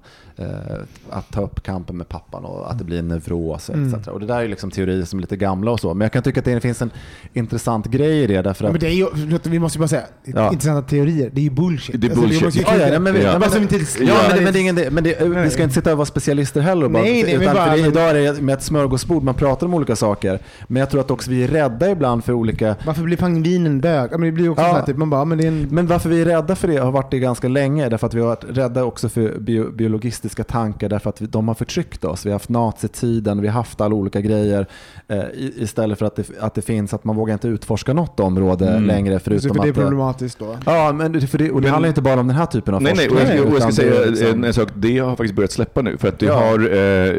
[1.09, 3.93] att ta upp kampen med pappan och att det blir en neuros Mm.
[3.93, 4.07] etc.
[4.07, 5.93] Och det där är liksom teorier som är lite gamla och så.
[5.93, 6.91] Men jag kan tycka att det finns en
[7.33, 9.07] intressant grej i det därför Ja, att men det är ju,
[9.43, 10.51] vi måste ju bara säga, Ja.
[10.51, 12.01] intressanta teorier, det är ju bullshit.
[12.01, 12.67] Det är Alltså, bullshit.
[12.67, 13.39] Ja, ja, men vi, Ja.
[13.39, 16.05] men, det, Ja, men det är ingen, men det, vi ska inte sitta och vara
[16.05, 16.87] specialister heller.
[16.89, 19.67] Bara, Nej, nej, utan bara- för det, idag är det med ett smörgåsbord, man pratar
[19.67, 20.39] om olika saker.
[20.67, 24.11] Men jag tror att också vi är rädda ibland för olika Varför blir pingvinen bög?
[24.11, 24.69] Men det blir också Ja.
[24.69, 25.67] så här, typ, man bara, men det är en...
[25.71, 27.89] Men varför vi är rädda för det har varit det ganska länge.
[27.89, 29.71] Därför att vi har varit rädda också för bio,
[30.27, 30.89] biologistiska tankar.
[30.89, 32.25] Därför att vi, de har förtryckt oss.
[32.25, 34.65] Vi har haft nazitiden, vi har haft alla olika grejer.
[35.07, 35.23] Eh,
[35.57, 38.83] istället för att det, att det finns, att man vågar inte utforska något område Mm.
[38.85, 39.19] längre.
[39.19, 40.57] Så Förutom för det är problematiskt då.
[40.65, 42.73] Ja, men det, för det, och det Men- handlar inte bara om den här typen
[42.73, 43.37] av Nej, nej, och forskning.
[43.37, 44.69] jag, och jag ska säga liksom- en, sak.
[44.75, 45.97] Det har faktiskt börjat släppa nu.
[45.97, 46.33] För att det Ja.
[46.33, 47.11] har, eh,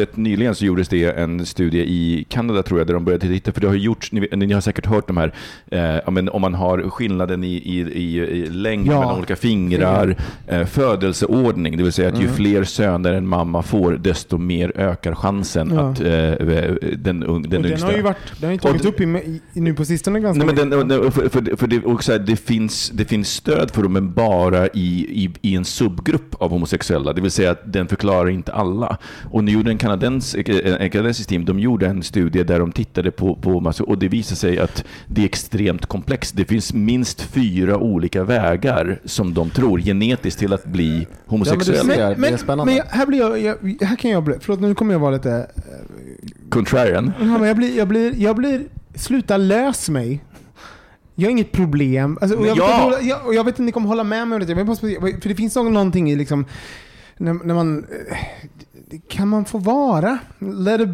[0.00, 3.52] rätt nyligen så gjordes det en studie i Kanada tror jag, där de började titta,
[3.52, 5.34] för det har gjorts, ni, ni har säkert hört de här,
[5.70, 9.00] eh, men om man har skillnaden i, i, i, i längd Ja.
[9.00, 12.34] mellan olika fingrar, eh, födelseordning, det vill säga att ju Mm.
[12.50, 15.90] Fler söner en mamma får, desto mer ökar chansen Ja.
[15.90, 17.86] att eh, den, ung- den och den yngsta...
[17.86, 20.54] har ju varit, den har ju tagits upp i, i, nu på sistone ganska Nej,
[20.54, 23.70] men den, den, för, för, för det, och så här, det, finns, det finns stöd
[23.70, 27.12] för dem, men bara i, i, i en subgrupp av homosexuella.
[27.12, 28.96] Det vill säga att den förklarar inte alla.
[29.30, 30.36] Och nu gjorde en, kanadens,
[30.78, 34.08] en kanadensisk team de gjorde en studie där de tittade på, på massor, och det
[34.08, 36.36] visade sig att det är extremt komplext.
[36.36, 41.88] Det finns minst fyra olika vägar som de tror genetiskt till att bli homosexuell.
[41.98, 42.64] Ja, men men, spännande.
[42.72, 45.10] men jag, här blir jag, jag, här kan jag bli, förlåt nu kommer jag vara
[45.10, 45.46] lite,
[46.48, 47.12] Contrarian.
[47.20, 48.62] ja, men jag blir, jag blir, jag blir,
[48.94, 50.24] sluta lös mig.
[51.14, 52.18] Jag har inget problem.
[52.20, 52.64] Alltså, jag, vet ja.
[52.72, 54.76] inte, hålla- jag, och jag vet inte om ni kommer hålla med mig om det.
[55.22, 56.44] För det finns någon- någonting i liksom,
[57.16, 58.16] när, när man, eh,
[59.08, 60.18] kan man få vara?
[60.38, 60.84] Let a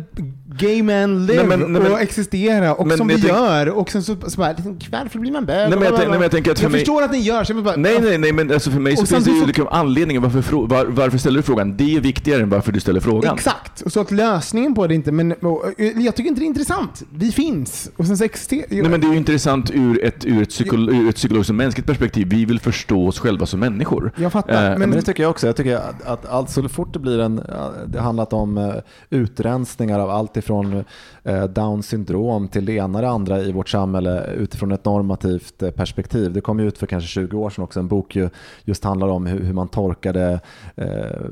[0.59, 3.91] gay man live Nej, men- nej, men- och existera och men som vi gör och
[3.91, 5.71] sen så, så bara, liksom, varför blir man bög?
[5.71, 7.45] Nej, men jag nej, men jag tänker att för jag mig- förstår att ni gör
[7.45, 9.47] så bara, Nej, nej, nej, men alltså för mig så finns det ju samtidigt så-
[9.47, 11.77] liksom anledningen varför, var, varför ställer du frågan.
[11.77, 13.35] Det är viktigare än varför du ställer frågan.
[13.35, 16.47] Exakt, och så att lösningen på det inte, men och, jag tycker inte det är
[16.47, 17.03] intressant.
[17.11, 18.65] Vi finns, och sen så existerar...
[18.71, 21.55] Nej, men det är ju intressant ur ett, ur ett, psykolo, ur ett psykologiskt och
[21.57, 22.29] mänskligt perspektiv.
[22.31, 24.13] Vi vill förstå oss själva som människor.
[24.17, 25.47] Jag fattar, Eh, men, Men det tycker jag också.
[25.47, 27.39] Jag tycker att, att allt så fort det blir en,
[27.89, 28.75] det har handlat om eh,
[29.11, 30.85] utrensningar av allt ifrån
[31.25, 35.63] eh, down syndrom till det ena och det andra i vårt samhälle utifrån ett normativt
[35.63, 36.33] eh, perspektiv.
[36.33, 38.29] Det kom ut för kanske 20 år sedan också, en bok ju
[38.65, 40.41] just handlar om hur, hur man torkade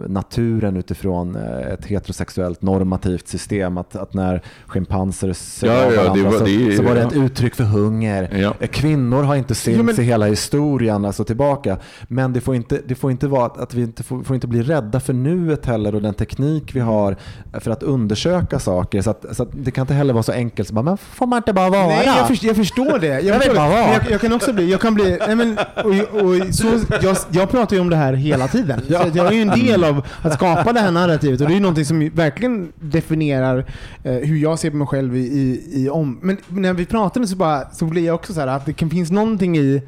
[0.07, 3.79] naturen utifrån ett heterosexuellt normativt system.
[3.79, 7.07] Att, att när schimpanser sög Ja, ja, varandra var- så, det så var det ja.
[7.07, 8.29] ett uttryck för hunger.
[8.61, 8.67] Ja.
[8.71, 11.79] Kvinnor har inte synts Jo, men- i hela historien alltså tillbaka.
[12.09, 14.47] Men det får inte, det får inte vara att, att vi inte får, får inte
[14.47, 16.44] bli rädda för nuet heller och den teknik
[16.75, 17.17] vi har
[17.61, 19.03] för att undersöka saker.
[19.03, 21.37] Så, att, så att det kan inte heller vara så enkelt som bara, får man
[21.37, 21.87] inte bara vara?
[21.87, 23.21] Nej, jag, förstår, jag förstår det.
[23.21, 24.71] Jag, förstår jag, jag kan också bli...
[24.71, 26.67] Jag, kan bli nej men, och, och, så,
[27.03, 28.81] jag, jag pratar ju om det här hela tiden.
[28.89, 31.53] Så att jag är ju en del av att skapa det här narrativet och det
[31.53, 33.65] är ju någonting som verkligen definierar
[34.03, 36.19] eh, hur jag ser på mig själv i, i, i om...
[36.23, 38.73] Men när vi pratar nu så, bara, så blir jag också så här att det
[38.73, 39.83] kan finnas någonting i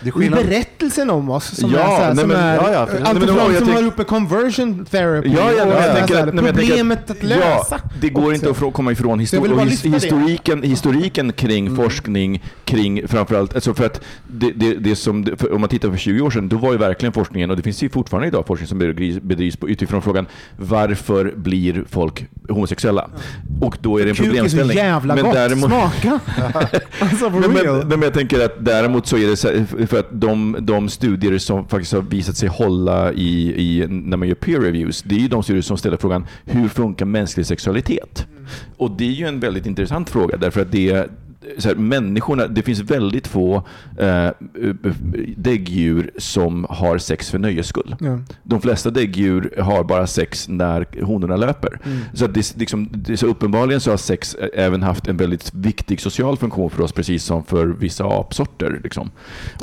[0.00, 2.54] Det är i berättelsen om oss som Ja, är, så här, nej, som men- är
[2.56, 5.52] ja, ja, för- nej, allt men jag som tänk- har upp med conversion therapy Ja,
[5.52, 7.66] ja, och nej, jag så tänker att- nej, men jag problemet att lösa.
[7.70, 8.34] Ja, det går också.
[8.34, 11.76] inte att komma ifrån jag histor- his- historiken, historiken kring Mm.
[11.84, 16.20] forskning, kring framförallt, alltså för att det, det, det som, om man tittar för 20
[16.20, 18.78] år sedan, då var ju verkligen forskningen, och det finns ju fortfarande idag forskning som
[18.78, 20.26] bedrivs, på, utifrån frågan
[20.56, 23.08] varför blir folk homosexuella?
[23.60, 24.76] Och då är det en Kuk är så problemställning.
[24.76, 25.34] jävla Men gott.
[25.34, 26.20] däremot- Smaka!
[27.00, 27.76] alltså Nej, real.
[27.78, 30.88] men, men jag tänker att däremot så är det så här, för att de, de
[30.88, 35.14] studier som faktiskt har visat sig hålla i, i, när man gör peer reviews, det
[35.14, 38.26] är ju de studier som ställer frågan hur funkar mänsklig sexualitet?
[38.76, 41.08] Och det är ju en väldigt intressant fråga därför att det
[41.58, 43.62] så här, människorna, det finns väldigt få
[43.98, 44.28] eh,
[45.36, 47.96] däggdjur som har sex för nöjes skull.
[48.00, 48.18] Ja.
[48.42, 51.80] De flesta däggdjur har bara sex när honorna löper.
[51.84, 51.98] Mm.
[52.14, 56.36] Så, det, liksom, det, så uppenbarligen så har sex även haft en väldigt viktig social
[56.36, 58.80] funktion för oss, precis som för vissa apsorter.
[58.82, 59.10] Liksom.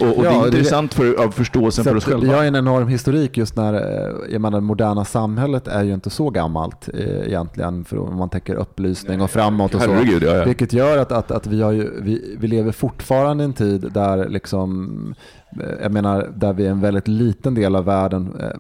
[0.02, 2.36] Och, och Ja, det är det- intressant för, av förståelsen för oss att vi själva.
[2.36, 6.10] har en enorm historik just när, eh, jag menar, det moderna samhället är ju inte
[6.10, 9.94] så gammalt eh, egentligen, för om man tänker upplysning och framåt och så.
[9.94, 10.46] Herregud, ja, ja.
[10.46, 13.92] Vilket gör att, att, att vi, har ju, vi, vi lever fortfarande i en tid
[13.94, 15.16] där, liksom,
[15.62, 18.58] eh, jag menar, där vi är en väldigt liten del av världen eh,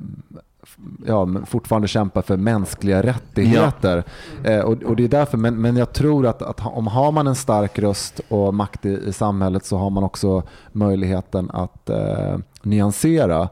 [1.06, 4.04] ja, fortfarande kämpar för mänskliga rättigheter.
[4.44, 7.28] Eh, och, och det är därför, men, men jag tror att, att om har man
[7.28, 12.38] en stark röst och makt i, i samhället så har man också möjligheten att eh,
[12.64, 13.50] nyansera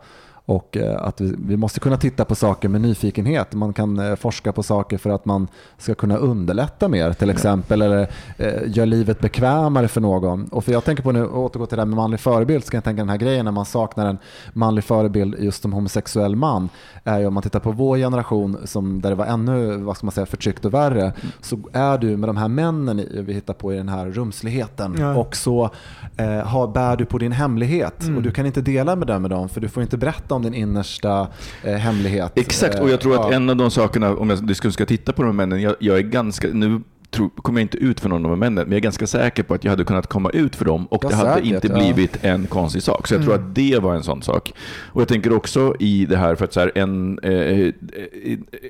[0.49, 3.53] och eh, att vi, vi måste kunna titta på saker med nyfikenhet.
[3.53, 5.47] Man kan eh, forska på saker för att man
[5.77, 10.47] ska kunna underlätta mer till exempel eller eh, göra livet bekvämare för någon.
[10.47, 12.77] Och för jag tänker på nu, återgå till det här med manlig förebild, så kan
[12.77, 14.17] jag tänka den här grejen när man saknar en
[14.53, 16.69] manlig förebild just som homosexuell man.
[17.03, 20.05] Är ju om man tittar på vår generation som, där det var ännu vad ska
[20.05, 23.73] man säga, förtryckt och värre, så är du med de här männen vi hittar på
[23.73, 25.15] i den här rumsligheten Ja.
[25.15, 25.69] och så
[26.17, 28.17] eh, har, bär du på din hemlighet Mm.
[28.17, 30.51] och du kan inte dela med den med dem för du får inte berätta om
[30.51, 31.27] din innersta
[31.63, 32.31] eh, hemlighet.
[32.35, 35.21] Exakt, och jag tror att Eh, en av de sakerna, om jag ska titta på
[35.21, 36.81] de här männen, jag, jag är ganska, nu
[37.18, 39.53] kommer jag inte ut för någon av de männen, men jag är ganska säker på
[39.53, 41.74] att jag hade kunnat komma ut för dem och Ja, det hade säkert, inte ja.
[41.74, 43.07] blivit en konstig sak.
[43.07, 44.53] Så jag tror att det var en sån sak.
[44.86, 47.70] Och jag tänker också i det här, för att så här, en, eh, eh,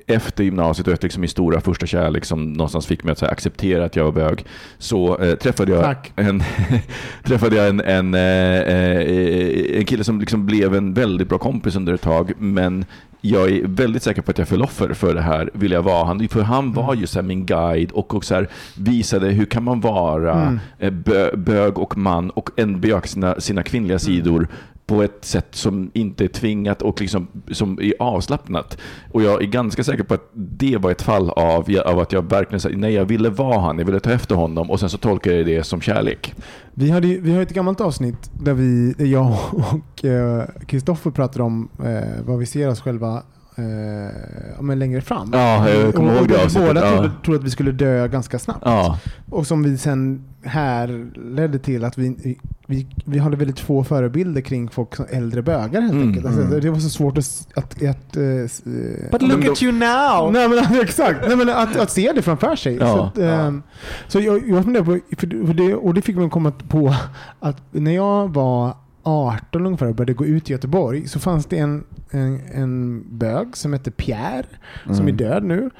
[0.06, 3.24] efter gymnasiet och efter liksom min stora första kärlek som någonstans fick mig att så
[3.24, 4.44] här, acceptera att jag var bög,
[4.78, 6.12] så eh, träffade jag Tack.
[6.16, 6.42] en,
[7.24, 11.76] träffade jag en, en, eh, eh, en kille som liksom blev en väldigt bra kompis
[11.76, 12.84] under ett tag, men
[13.20, 16.04] jag är väldigt säker på att jag föll offer för det här, vill jag vara.
[16.04, 18.46] Han, för han var ju så min guide och, och så
[18.76, 23.62] visade hur kan man vara eh, bö, bög och man och en bejaka sina, sina
[23.62, 24.48] kvinnliga sidor
[24.90, 28.78] på ett sätt som inte är tvingat och liksom, som är avslappnat.
[29.12, 32.30] Och jag är ganska säker på att det var ett fall av, av att jag
[32.30, 34.98] verkligen sa, nej jag ville vara han, jag ville ta efter honom och sen så
[34.98, 36.34] tolkar jag det som kärlek.
[36.74, 41.68] Vi, hade, vi har ett gammalt avsnitt där vi, jag och eh, Kristoffer pratade om
[41.84, 43.22] eh, vad vi ser oss själva
[43.60, 44.10] eh,
[44.56, 45.30] ja, men längre fram.
[45.32, 46.92] Ja, jag kommer och, ihåg det avsnittet, båda ja.
[46.96, 48.62] trodde, trodde att vi skulle dö ganska snabbt.
[48.64, 48.98] Ja.
[49.30, 54.40] Och som vi sen här ledde till att vi, vi, vi hade väldigt få förebilder
[54.40, 56.26] kring folk som äldre bögar helt Mm, enkelt.
[56.26, 56.60] Alltså, mm.
[56.60, 57.48] Det var så svårt att...
[57.54, 60.32] att, att, eh, eh, But look då- at you now!
[60.32, 62.76] Nej men exakt, Nej, men att, att se det framför sig.
[62.80, 62.86] Ja.
[62.96, 63.62] Så, att, ehm,
[64.08, 66.94] så jag, jag funderar på, för, det, och det fick att komma på
[67.40, 71.58] att när jag var 18 ungefär och började gå ut i Göteborg så fanns det
[71.58, 74.46] en, en, en bög som hette Pierre,
[74.84, 75.08] som Mm.
[75.08, 75.70] är död nu.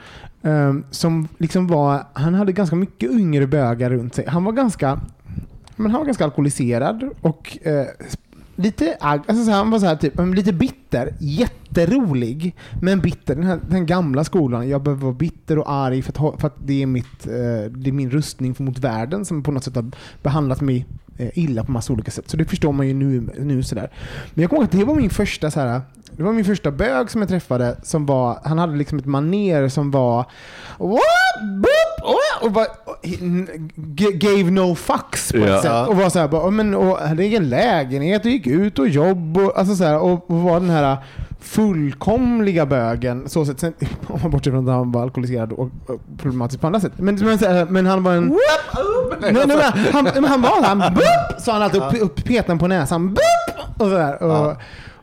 [0.43, 4.25] ehm, som liksom var, han hade ganska mycket yngre bögar runt sig.
[4.29, 5.01] Han var ganska,
[5.77, 7.87] men han var ganska alkoholiserad och eh,
[8.57, 13.35] lite agg, alltså han var så här, typ, lite bitter, jätterolig, men bitter.
[13.35, 16.57] Den, här, den gamla skolan, jag behöver vara bitter och arg för att, för att
[16.65, 19.91] det, är mitt, eh, det är min rustning mot världen som på något sätt har
[20.23, 20.87] behandlat mig
[21.21, 22.31] Eh, illa på massa olika sätt.
[22.31, 23.29] Så det förstår man ju nu.
[23.39, 23.91] nu sådär.
[24.35, 25.81] Men jag kommer ihåg att det var min första så här,
[26.17, 27.77] det var min första bög som jag träffade.
[27.83, 30.27] Som var, han hade liksom ett maner som var
[30.79, 31.20] What?
[31.41, 32.15] Boop?
[32.15, 32.67] Oh, och bara,
[34.13, 35.63] gave no fucks på ett Ja.
[35.63, 35.89] sätt.
[35.89, 38.89] Och var så här, bara, "Ja, men, och hade egen lägenhet och gick ut och
[38.89, 39.37] jobb.
[39.39, 40.97] Och, alltså så här, och, och var den här
[41.41, 43.29] fullkomliga bögen.
[43.29, 43.73] Så sätt, sen,
[44.07, 46.93] om man bortser från att han var alkoholiserad och, och problematisk på andra sätt.
[46.97, 48.39] Men, men, så här, men han var en...
[49.21, 49.61] Nej, nej, men
[49.93, 53.09] han, men han var han boop, sa han alltid och upp petade på näsan.
[53.09, 53.81] Boop!
[53.81, 54.57] Och så där, och,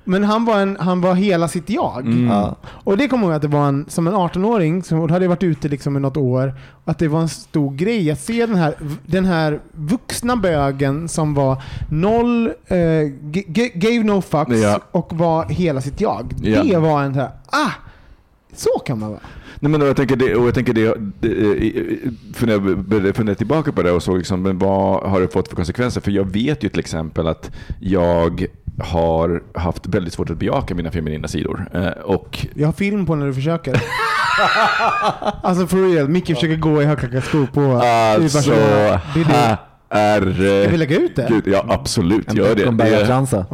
[0.07, 2.05] Men han var, en, han var hela sitt jag.
[2.05, 2.27] Mm.
[2.27, 2.55] Ja.
[2.65, 5.43] Och det kommer jag ihåg att det var en, som en 18-åring, som hade varit
[5.43, 6.53] ute liksom i något år,
[6.85, 8.73] att det var en stor grej att se den här,
[9.05, 12.77] den här vuxna bögen som var noll, eh,
[13.21, 14.79] g- g- gave no fucks Ja.
[14.91, 16.33] och var hela sitt jag.
[16.41, 16.63] Ja.
[16.63, 17.71] Det var en så här, ah,
[18.59, 19.19] så kan man vara.
[19.59, 20.93] Nej, men jag tänker det, och jag tänker det,
[22.35, 25.27] för när jag började fundera tillbaka på det och såg liksom, men vad har det
[25.27, 26.01] fått för konsekvenser?
[26.01, 28.47] För jag vet ju till exempel att jag
[28.79, 31.69] har haft väldigt svårt att bejaka mina feminina sidor.
[31.73, 33.73] Eh, och Jag har film på när du försöker.
[35.43, 38.51] alltså for real, Micke försöker gå i högklackade skor på alltså.
[39.13, 39.57] Det är det.
[39.89, 40.61] herre...
[40.63, 41.27] Ska vi lägga ut det?
[41.29, 42.29] Gud, ja, absolut.
[42.29, 42.49] En Gör det.
[42.55, 43.45] Det, Beckomberga-transa.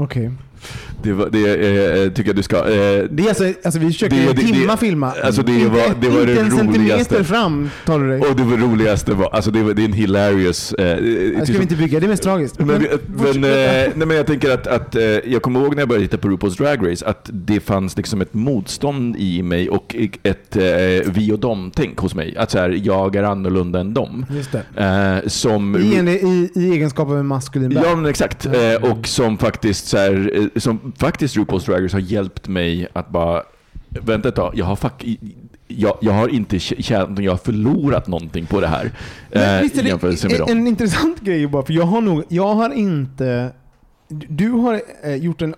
[1.04, 2.58] Det, var- det eh, tycker jag du ska.
[2.58, 2.64] Eh,
[3.10, 5.14] Det är alltså, alltså vi försöker Det- en det- timma det- filma.
[5.24, 7.24] alltså det inte, var- det var inte det en centimeter roligaste.
[7.24, 8.20] fram tar du dig.
[8.20, 10.74] och det var roligaste var, alltså det, var, det är en hilarious...
[10.74, 12.60] Eh, Det ska vi inte bygga, det är mest tragiskt.
[12.60, 12.82] Men, men,
[13.18, 13.36] fortsätt.
[13.36, 13.42] eh,
[13.96, 16.28] nej, men jag tänker att, att eh, jag kommer ihåg när jag började titta på
[16.28, 20.64] RuPaul's Drag Race att det fanns liksom ett motstånd i mig och ett eh,
[21.14, 22.38] vi och dem-tänk hos mig.
[22.38, 24.26] Att så här, jag är annorlunda än dem.
[24.36, 24.56] Just.
[24.56, 27.84] Eh, som I, en, i, I egenskap av en maskulin bög.
[27.86, 28.46] Ja, men exakt.
[28.46, 32.88] Eh, och som faktiskt, så här, eh, som faktiskt RuPaul's Drag Race har hjälpt mig
[32.94, 33.44] att bara,
[33.90, 35.06] vänta ett tag, jag har, fuck,
[35.68, 38.92] jag, jag har inte tjänat jag har förlorat någonting på det här.
[39.32, 39.90] Men eh, visst är det
[40.40, 40.58] dem.
[40.58, 43.52] en intressant grej bara, för jag har nog, jag har inte,
[44.10, 45.56] du har eh, gjort en,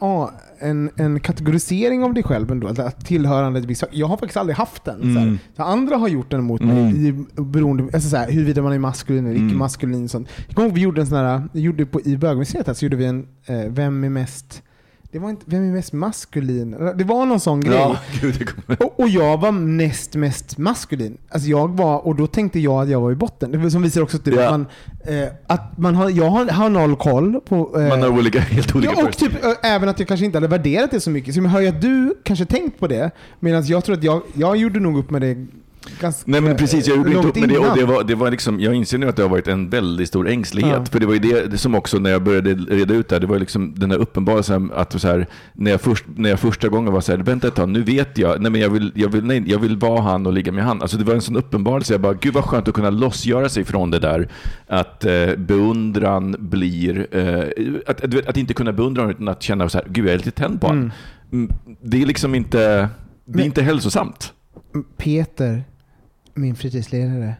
[0.59, 4.83] en, en kategorisering av dig själv ändå, att- tillhörande visst Jag har faktiskt aldrig haft
[4.86, 5.01] den.
[5.01, 5.19] Så.
[5.19, 5.39] Mm.
[5.57, 6.75] Så andra har gjort den mot Mm.
[6.75, 7.11] mig, i,
[7.41, 9.47] beroende, alltså så här, huruvida man är maskulin eller Mm.
[9.47, 10.09] icke-maskulin.
[10.09, 10.27] Sånt.
[10.47, 13.05] Jag kommer ihåg vi gjorde en sån här, gjorde på, i bögmuseet så gjorde vi
[13.05, 14.61] en, eh, vem är mest
[15.16, 16.72] det var inte, vem är mest maskulin?
[16.95, 17.76] Det var någon sån grej.
[17.78, 18.49] Ja, gud.
[18.80, 21.18] Och, och jag var näst mest maskulin.
[21.30, 23.51] Alltså jag var, och då tänkte jag att jag var i botten.
[23.51, 24.43] Det som visar också typ Ja.
[24.43, 24.66] att man,
[25.05, 27.80] eh, att man har, jag har, har noll koll på...
[27.82, 29.32] eh, Man har olika, helt olika Ja, och typ
[29.63, 31.34] även att jag kanske inte hade värderat det så mycket.
[31.34, 34.22] Så jag hör ju att du kanske tänkt på det, medan jag tror att jag,
[34.34, 35.45] jag gjorde nog upp med det
[35.99, 37.57] ganska Nej men precis, jag gjorde inte upp med det.
[37.57, 40.07] Och det var, det var liksom, jag inser nu att det har varit en väldigt
[40.07, 40.73] stor ängslighet.
[40.77, 40.86] Ja.
[40.86, 43.27] För det var ju det, som också när jag började reda ut det här, det
[43.27, 46.93] var liksom den här uppenbarelsen att så här, när, jag först, när jag första gången
[46.93, 49.25] var så här, vänta ett tag, nu vet jag, nej men jag vill, jag vill,
[49.25, 50.81] nej, jag vill vara han och ligga med han.
[50.81, 53.63] Alltså det var en sån uppenbarelse, jag bara, gud vad skönt att kunna lossgöra sig
[53.63, 54.29] från det där.
[54.67, 57.43] Att eh, beundran blir, eh,
[57.88, 60.31] att, att, att inte kunna beundra utan att känna så här, gud jag är lite
[60.31, 60.91] tänd på honom.
[61.31, 62.89] Mm, Det är liksom inte, det är
[63.25, 64.33] Men- inte hälsosamt.
[64.97, 65.63] Peter,
[66.36, 67.36] min fritidsledare,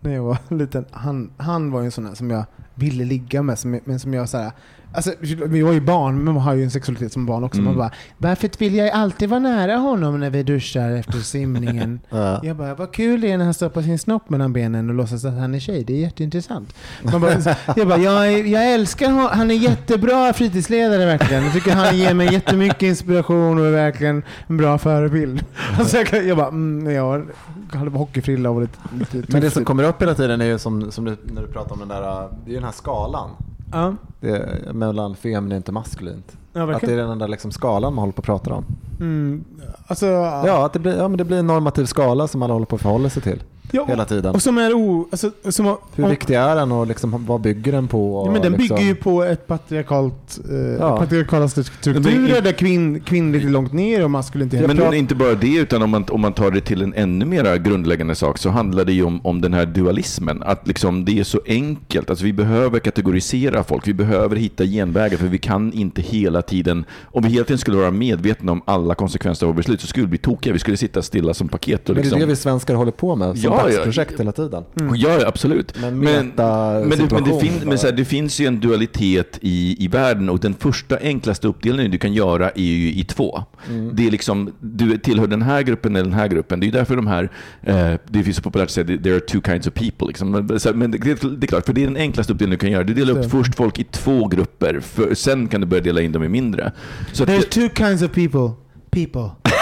[0.00, 3.42] när jag var liten, han, han var ju en sån här som jag ville ligga
[3.42, 4.52] med, som, men som jag så här,
[4.94, 7.60] Alltså, vi var ju barn, men man har ju en sexualitet som barn också.
[7.60, 7.64] Mm.
[7.64, 12.00] Man bara, varför vill jag alltid vara nära honom när vi duschar efter simningen?
[12.10, 12.40] Ja.
[12.42, 15.24] Jag bara, vad kul det är när han stoppar sin snopp mellan benen och låtsas
[15.24, 15.84] att han är tjej.
[15.84, 16.74] Det är jätteintressant.
[17.02, 17.32] Man bara,
[17.76, 19.28] jag bara, jag, jag älskar honom.
[19.32, 21.44] Han är jättebra fritidsledare verkligen.
[21.44, 25.44] Jag tycker han ger mig jättemycket inspiration och är verkligen en bra förebild.
[25.78, 27.26] Alltså jag, jag bara, mm, jag
[27.72, 30.58] hade hockeyfrilla och var lite, lite Men det som kommer upp hela tiden är ju
[30.58, 33.30] som, som du, när du pratar om den där, det är den här skalan.
[33.72, 36.36] Ja, Det är mellan feminint och maskulint.
[36.52, 38.64] ja Att det är den där liksom skalan man håller på att prata om.
[39.00, 39.44] Mm,
[39.86, 42.66] alltså, Ja, att det blir, ja, men det blir en normativ skala som alla håller
[42.66, 43.42] på att förhålla sig till
[43.72, 44.34] ja, hela tiden.
[44.34, 45.08] Och som är o...
[45.10, 48.16] Alltså, som, har- Hur om- viktig är den och liksom, vad bygger den på?
[48.16, 50.96] Och Ja, men den liksom, bygger ju på ett patriarkalt, eh, Ja.
[50.98, 55.54] patriarkala strukturer där kvinn, kvinnligt är långt ner och maskulint är men inte bara det,
[55.56, 58.84] utan om man, om man tar det till en ännu mer grundläggande sak så handlar
[58.84, 60.42] det ju om, om den här dualismen.
[60.42, 62.10] Att liksom det är så enkelt.
[62.10, 66.84] Alltså vi behöver kategorisera folk, vi behöver hitta genvägar för vi kan inte hela tiden,
[67.02, 70.04] om vi hela tiden skulle vara medvetna om alla konsekvenser av våra beslut så skulle
[70.06, 70.52] vi bli tokiga.
[70.52, 71.88] Vi skulle sitta stilla som paket.
[71.88, 73.38] Och Men det liksom, är det vi svenskar håller på med.
[73.38, 73.61] Som Ja.
[73.62, 74.64] Dagsprojekt hela tiden.
[74.80, 74.94] Mm.
[74.96, 75.80] Ja, absolut.
[75.80, 76.42] Men men, men, det,
[76.88, 80.28] men, det, metasituation fin, men så här, det finns ju en dualitet i, i världen
[80.28, 83.44] och den första enklaste uppdelningen du kan göra är ju i två.
[83.68, 83.96] Mm.
[83.96, 86.60] Det är liksom, du tillhör den här gruppen eller den här gruppen.
[86.60, 87.30] Det är därför de här,
[87.62, 90.06] eh, det finns så populärt att säga there are two kinds of people.
[90.06, 90.30] Liksom.
[90.30, 92.60] Men, så här, men det, det är klart, för det är den enklaste uppdelningen du
[92.60, 92.84] kan göra.
[92.84, 93.28] Du delar upp Det.
[93.28, 96.72] först folk i två grupper, för, sen kan du börja dela in dem i mindre.
[97.12, 98.50] Så att, There's two kinds of people.
[98.90, 99.30] People.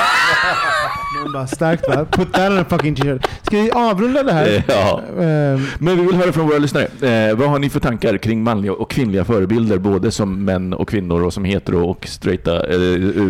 [1.23, 2.05] Man bara, starkt va?
[2.11, 3.27] Put that on a fucking t-shirt.
[3.43, 4.65] Ska vi avrunda det här?
[4.69, 5.01] Ja.
[5.23, 6.85] Ehm, Men vi vill höra från våra lyssnare.
[6.85, 10.89] Eh, vad har ni för tankar kring manliga och kvinnliga förebilder, både som män och
[10.89, 12.79] kvinnor och som hetero och straighta eh,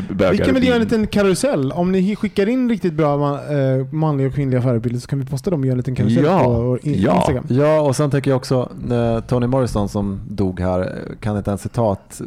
[0.08, 0.32] bögar?
[0.32, 1.72] vi kan väl göra en liten karusell.
[1.72, 5.26] Om ni skickar in riktigt bra man, eh, manliga och kvinnliga förebilder så kan vi
[5.26, 6.44] posta dem och göra en liten karusell Ja.
[6.44, 7.16] på in- Ja.
[7.16, 7.44] Instagram.
[7.48, 10.86] Ja, och sen tänker jag också, eh, Toni Morrison som dog här, eh,
[11.20, 12.20] kan inte ens citat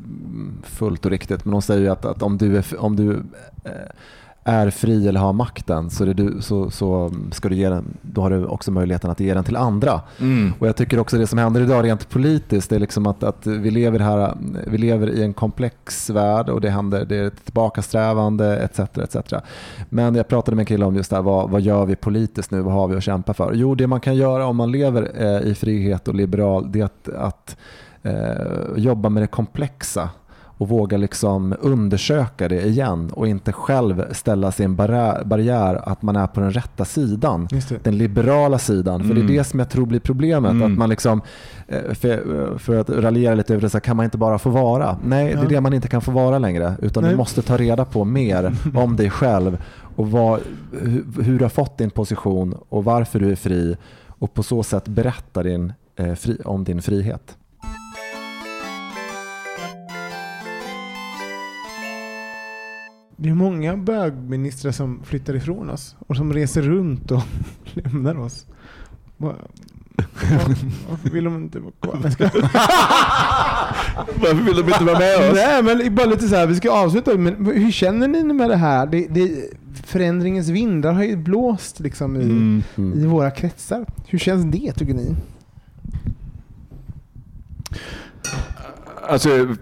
[0.64, 3.12] fullt och riktigt, men hon säger ju att, att om du, är, om du
[3.66, 3.72] eh,
[4.44, 8.30] är fri eller har makten så, du, så, så ska du ge den, då har
[8.30, 10.02] du också möjligheten att ge den till andra.
[10.20, 10.54] Mm.
[10.60, 13.48] Och jag tycker också det som händer idag rent politiskt, det är liksom att, att
[13.48, 14.38] vi, lever här,
[14.68, 18.80] vi lever i en komplex värld och det händer, det är ett tillbakasträvande etc.
[18.80, 19.34] etc.
[19.90, 22.52] Men jag pratade med en kille om just det här, vad, vad gör vi politiskt
[22.52, 23.54] nu, vad har vi att kämpa för?
[23.54, 26.86] Jo, det man kan göra om man lever eh, i frihet och liberal, det är
[26.86, 27.58] att, att
[28.04, 30.10] eh, jobba med det komplexa
[30.64, 36.02] och våga liksom undersöka det igen och inte själv ställa sig en barriär, barriär att
[36.02, 37.84] man är på den rätta sidan det.
[37.84, 39.00] den liberala sidan.
[39.00, 39.34] För det Mm.
[39.34, 40.52] är det som jag tror blir problemet.
[40.52, 40.72] Mm.
[40.72, 41.22] Att man liksom,
[41.68, 44.98] eh, för, för att raljera lite över det, så kan man inte bara få vara?
[45.06, 45.42] Nej, det Ja.
[45.46, 46.74] är det man inte kan få vara längre.
[46.82, 47.12] Utan Nej.
[47.12, 49.64] du måste ta reda på mer om dig själv
[49.96, 50.40] och vad,
[50.82, 54.64] hur, hur du har fått din position och varför du är fri och på så
[54.64, 57.38] sätt berätta din, eh, fri, om din frihet.
[63.24, 67.22] Det är många bögministrar som flyttar ifrån oss och som reser runt och
[67.74, 68.46] lämnar oss.
[69.18, 69.36] Va- va-
[70.90, 71.96] Varför vill de inte vara kvar?
[74.16, 75.36] Varför vill de inte vara med oss?
[75.36, 77.18] Nej, men bara lite så här, vi ska avsluta.
[77.18, 78.86] Men hur känner ni med det här?
[78.88, 79.32] Det, det,
[79.86, 82.64] förändringens vindar har ju blåst liksom i, Mm.
[83.00, 83.86] i våra kretsar.
[84.08, 85.16] Hur känns det tycker ni?
[89.08, 89.56] Alltså,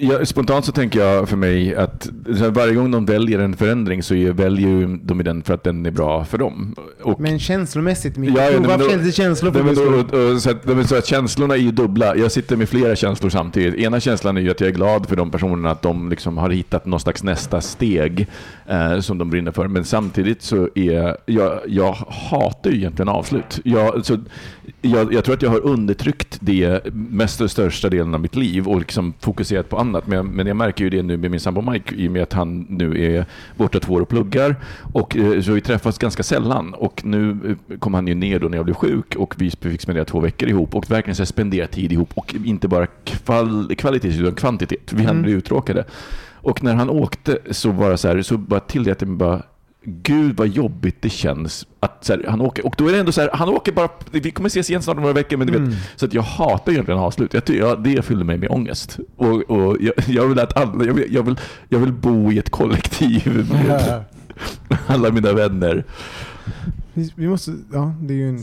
[0.00, 2.08] jag, spontant så tänker jag för mig att
[2.50, 6.24] varje gång de väljer en förändring så väljer de den för att den är bra
[6.24, 6.74] för dem.
[7.02, 8.30] Och, Men känslomässigt, Micke.
[8.36, 11.70] Ja, ja, men då- lite känslor för och, så att, så att känslorna är ju
[11.70, 12.16] dubbla.
[12.16, 13.74] Jag sitter med flera känslor samtidigt.
[13.74, 16.50] Ena känslan är ju att jag är glad för de personerna, att de liksom har
[16.50, 18.26] hittat någon slags nästa steg
[18.68, 19.68] eh, som de brinner för.
[19.68, 23.60] Men samtidigt så är jag, jag hatar ju egentligen avslut.
[23.64, 24.18] Jag, så,
[24.80, 28.68] jag, jag tror att jag har undertryckt det mest och största delen av mitt liv
[28.68, 30.06] och liksom fokuserat på annat.
[30.06, 32.22] Men jag, men jag märker ju det nu med min sambo Mike i och med
[32.22, 34.56] att han nu är borta två år och pluggar.
[34.92, 36.74] Och, eh, så vi träffas ganska sällan.
[36.74, 37.30] Och nu
[37.70, 40.20] eh, kom han ju ner då när jag blev sjuk och vi fick spendera två
[40.20, 42.10] veckor ihop och verkligen så spendera tid ihop.
[42.14, 44.92] Och inte bara kval, kvalitet utan kvantitet.
[44.92, 45.22] Vi hann Mm.
[45.22, 45.84] bli uttråkade.
[46.42, 49.42] Och när han åkte så det så här, så bara tillät jag mig bara
[49.84, 52.66] Gud vad jobbigt det känns att så här, han åker.
[52.66, 54.96] Och då är det ändå så här, han åker bara, vi kommer ses igen snart
[54.96, 55.68] om några veckor, men du Mm.
[55.70, 57.34] vet, så att jag hatar egentligen avslut.
[57.34, 58.98] Jag tycker, ja, det fyller mig med ångest.
[59.16, 62.38] Och, och jag, jag vill att alla, jag vill, jag, vill, jag vill bo i
[62.38, 64.04] ett kollektiv med
[64.86, 65.84] alla mina vänner.
[66.94, 68.40] Vi, vi måste, ja, det är ju en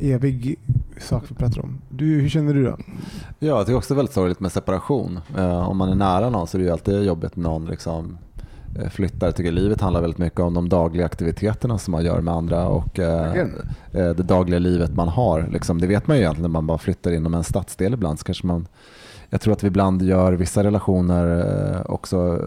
[0.00, 0.56] evig
[1.00, 1.78] sak vi pratar om.
[1.88, 2.76] Du, hur känner du då?
[3.38, 5.20] Ja, jag tycker också det är väldigt sorgligt med separation.
[5.36, 8.18] Eh, om man är nära någon så är det ju alltid jobbigt när någon liksom,
[8.90, 9.26] flyttar.
[9.26, 12.68] Jag tycker livet handlar väldigt mycket om de dagliga aktiviteterna som man gör med andra
[12.68, 13.46] och eh, eh,
[13.92, 15.48] det dagliga livet man har.
[15.52, 18.18] Liksom, det vet man ju egentligen när man bara flyttar inom en stadsdel ibland.
[18.18, 18.66] Så kanske man,
[19.30, 21.44] jag tror att vi ibland gör vissa relationer
[21.74, 22.38] eh, också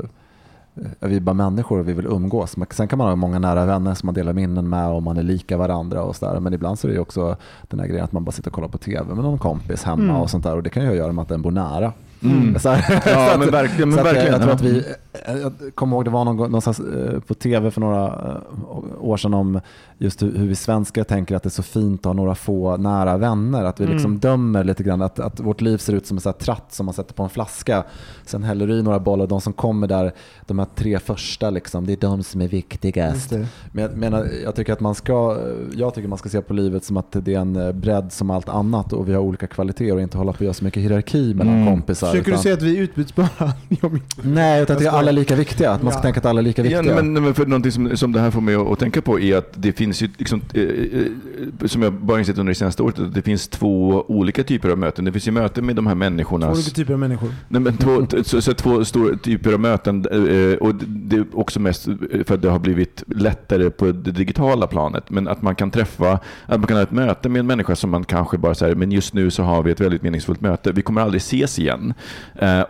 [0.76, 2.56] eh, vi är bara människor och vi vill umgås.
[2.72, 5.24] Sen kan man ha många nära vänner som man delar minnen med och man är
[5.24, 6.40] lika varandra och sådär.
[6.40, 7.36] Men ibland så är det också
[7.68, 10.04] den här grejen att man bara sitter och kollar på TV med någon kompis hemma
[10.04, 10.16] Mm.
[10.16, 10.56] och sånt där.
[10.56, 11.94] Och det kan att göra med att den bor nära.
[12.24, 12.60] Mm.
[12.60, 13.90] Så här, Ja, så men verkligen.
[13.90, 14.78] Men så att jag- verkligen Jag tror att vi,
[15.26, 19.18] eh, jag kommer ihåg det var någon, någonstans eh, på tv för några eh, år
[19.18, 19.60] sedan om
[20.04, 22.78] just hur, hur vi svenskar tänker att det är så fint att ha några få
[22.78, 23.64] nära vänner.
[23.64, 24.20] Att vi liksom Mm.
[24.20, 26.94] dömer lite grann att, att vårt liv ser ut som en sån tratt som man
[26.94, 27.84] sätter på en flaska.
[28.26, 30.14] Sen häller du i några bollar, de som kommer där,
[30.48, 33.30] de här tre första liksom, det är de som är viktigast.
[33.30, 33.48] Det.
[33.72, 35.38] Men jag, menar, jag tycker att man ska,
[35.76, 38.30] jag tycker man ska se på livet som att det är en eh, bredd som
[38.32, 40.84] allt annat och vi har olika kvaliteter och inte hålla på att göra så mycket
[40.84, 41.68] hierarki mellan Mm.
[41.68, 42.08] kompisar.
[42.08, 43.28] Försöker utan- du säga att vi är utbytbara?
[44.24, 45.72] Nej, utan att Jag alla är lika viktiga.
[45.72, 46.04] Att man ska Ja.
[46.04, 46.96] tänka att alla är lika Ja, viktiga.
[47.04, 49.50] men, men för någonting som, som det här får mig att tänka på är att
[49.56, 53.14] det finns ju, liksom, eh, eh, som jag bara insett under det senaste året, att
[53.14, 55.06] det finns två olika typer av möten.
[55.06, 56.46] Det finns ju möten med de här människorna.
[56.46, 57.30] Två olika typer av människor.
[57.48, 61.60] Nej, men två, så, så två stora typer av möten eh, och det- är också
[61.60, 61.84] mest
[62.26, 65.10] för att det har blivit lättare på det digitala planet.
[65.10, 66.12] Men att man kan träffa,
[66.46, 68.92] att man kan ha ett möte med en människa som man kanske bara säger, men
[68.92, 70.72] just nu så har vi ett väldigt meningsfullt möte.
[70.72, 71.94] Vi kommer aldrig ses igen.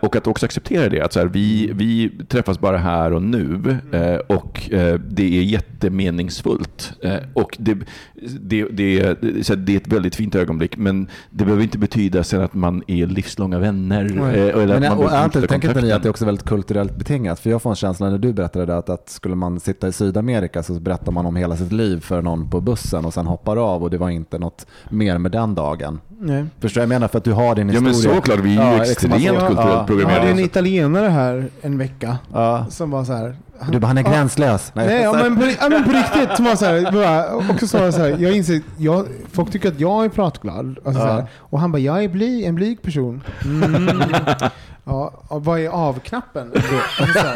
[0.00, 3.76] Och att också acceptera det, att så här, vi, vi träffas bara här och nu
[3.92, 4.70] eh, och
[5.08, 6.92] det är jättemeningsfullt.
[7.14, 7.74] Eh, och det,
[8.40, 11.78] det, det, det, så här, det är ett väldigt fint ögonblick, men det behöver inte
[11.78, 14.04] betyda sen att man är livslånga vänner.
[14.04, 16.96] Eh, eller att Men, man och fortsätta tänker inte att det är också väldigt kulturellt
[16.96, 17.40] betingat?
[17.40, 19.92] För jag får en känsla när du berättade det att, att skulle man sitta i
[19.92, 23.56] Sydamerika så berättar man om hela sitt liv för någon på bussen och sen hoppar
[23.56, 26.00] av och det var inte något mer med den dagen.
[26.18, 26.44] Nej.
[26.60, 27.08] Förstår jag menar?
[27.08, 28.16] För att du har din Ja men historia.
[28.16, 30.20] såklart, vi är ju Ja, extremt liksom, alltså, kulturellt ja, programmerade.
[30.20, 32.66] hade en italienare här en vecka Ja.
[32.70, 33.36] som var så här.
[33.68, 34.72] Du bara, han är gränslös.
[34.74, 36.36] Nej, ja, men, på, ja, men på riktigt.
[36.36, 40.04] Som var så här, bara, också så, här, jag inser, jag, folk tycker att jag
[40.04, 40.78] är pratglad.
[40.84, 43.22] Alltså, så här, och han bara, jag är bly, en blyg person.
[43.44, 43.88] Mm.
[44.86, 46.52] Ja, vad är av-knappen?
[47.00, 47.26] Alltså,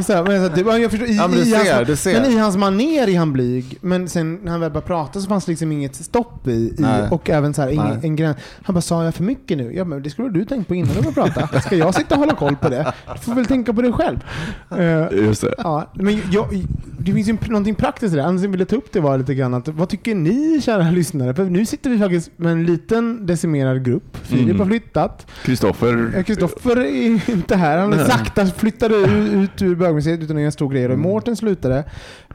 [0.00, 0.22] så här.
[0.22, 2.20] Men, så, jag förstår, i, Ja, men du i ser, hans, du ser.
[2.20, 3.78] Men i hans maner är han blyg.
[3.80, 6.50] Men sen när han väl började prata så fanns det liksom inget stopp i.
[6.52, 8.36] i och även så här, ingen, en gräns.
[8.62, 9.72] Han bara, sa jag för mycket nu?
[9.74, 11.60] Ja, men det skulle du tänkt på innan du började prata.
[11.60, 12.92] Ska jag sitta och hålla koll på det?
[13.14, 14.18] Du får väl tänka på det själv.
[14.78, 15.54] Eh, Just det.
[15.58, 16.64] Ja, men jag,
[16.98, 18.22] det finns ju någonting praktiskt i det.
[18.22, 20.90] Till att jag ville ta upp det var lite grann att, vad tycker ni kära
[20.90, 21.34] lyssnare?
[21.34, 24.16] För nu sitter vi faktiskt med en liten decimerad grupp.
[24.22, 24.58] Filip Mm.
[24.60, 25.26] har flyttat.
[25.44, 26.12] Kristoffer.
[26.16, 27.78] Eh, Kristoffer är inte här.
[27.78, 30.84] Han sakta flyttade ut, ut ur bögmuseet utan att göra en stor grej.
[30.86, 31.02] Och Mm.
[31.02, 31.84] Mårten slutade.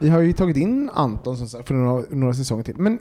[0.00, 2.74] Vi har ju tagit in Anton som sagt, för några, några säsonger till.
[2.78, 2.98] Men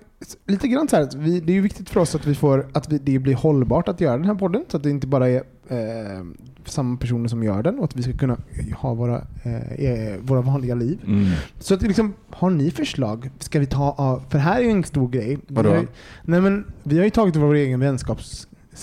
[0.47, 2.91] lite grann så här, vi, det är ju viktigt för oss att, vi får, att
[2.91, 4.65] vi, det blir hållbart att göra den här podden.
[4.67, 6.23] Så att det inte bara är eh,
[6.65, 8.37] samma personer som gör den och att vi ska kunna
[8.77, 10.99] ha våra, eh, eh, våra vanliga liv.
[11.07, 11.25] Mm.
[11.59, 13.29] Så att liksom, har ni förslag?
[13.39, 15.35] Ska vi ta av, för här är ju en stor grej.
[15.47, 15.69] Vi Vadå?
[15.69, 15.87] har ju-
[16.23, 17.79] Nej men, vi har ju tagit vår egen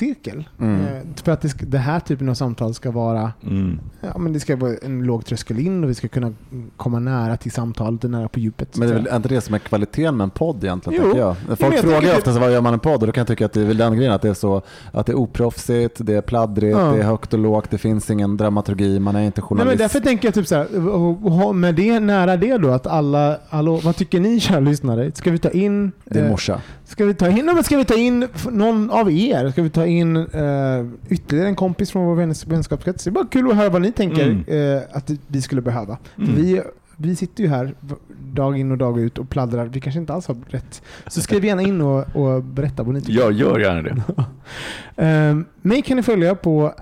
[0.03, 0.45] vänskapscirkel.
[0.61, 0.81] Mm.
[0.81, 3.81] Eh, för att det, det här typen av samtal ska vara, Mm.
[4.01, 6.99] ja men det ska vara en låg tröskel in och vi ska kunna mm, komma
[6.99, 8.77] nära till samtalet och nära på djupet.
[8.77, 11.03] Men det är väl inte det som är kvaliteten med en podd egentligen?
[11.07, 11.17] Jo.
[11.17, 11.59] Jag.
[11.59, 13.01] Folk jag frågar ju ofta så vad gör man en podd?
[13.03, 14.63] Och då kan jag tycka att det är väl den grejen att det är så
[14.93, 16.85] att det är oproffsigt, det är pladdrigt, Ja.
[16.93, 19.69] det är högt och lågt, det finns ingen dramaturgi, man är inte Nej, journalist.
[19.71, 23.81] men därför tänker jag typ så här, med det nära det då att alla, hallå,
[23.85, 25.13] vad tycker ni kära lyssnare?
[25.15, 26.61] Ska vi ta in Din eh, morsa.
[26.87, 29.51] Ska vi ta in, men ska vi ta in någon av er?
[29.51, 33.05] Ska vi ta in eh, ytterligare en kompis från vår väns- vänskapskrets?
[33.05, 34.77] Det är bara kul att höra vad ni tänker Mm.
[34.77, 35.99] eh, att vi skulle behöva.
[36.17, 36.35] För Mm.
[36.37, 36.63] Vi,
[36.97, 37.75] vi sitter ju här
[38.33, 39.67] dag in och dag ut och pladdrar.
[39.67, 40.83] Vi kanske inte alls har rätt.
[41.07, 43.21] Så skriv gärna in och, och berätta vad ni tycker.
[43.21, 45.31] Jag gör gärna det.
[45.31, 46.75] Um, mig kan ni följa på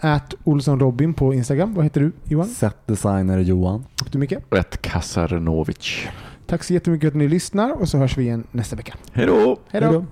[0.44, 1.74] Olssonrobin på Instagram.
[1.74, 2.48] Vad heter du Johan?
[2.48, 3.84] Setdesigner Johan.
[4.00, 4.32] Och du Micke?
[4.50, 6.06] Rätt Kasarnovic.
[6.46, 8.94] Tack så jättemycket att ni lyssnar och så hörs vi igen nästa vecka.
[9.12, 9.60] Hej då!
[9.68, 10.06] Hej då!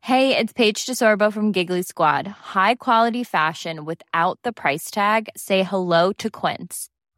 [0.00, 2.26] Hey, it's Paige DeSorbo from Giggly Squad.
[2.54, 5.28] High quality fashion without the price tag.
[5.36, 6.88] Say hello to Quince.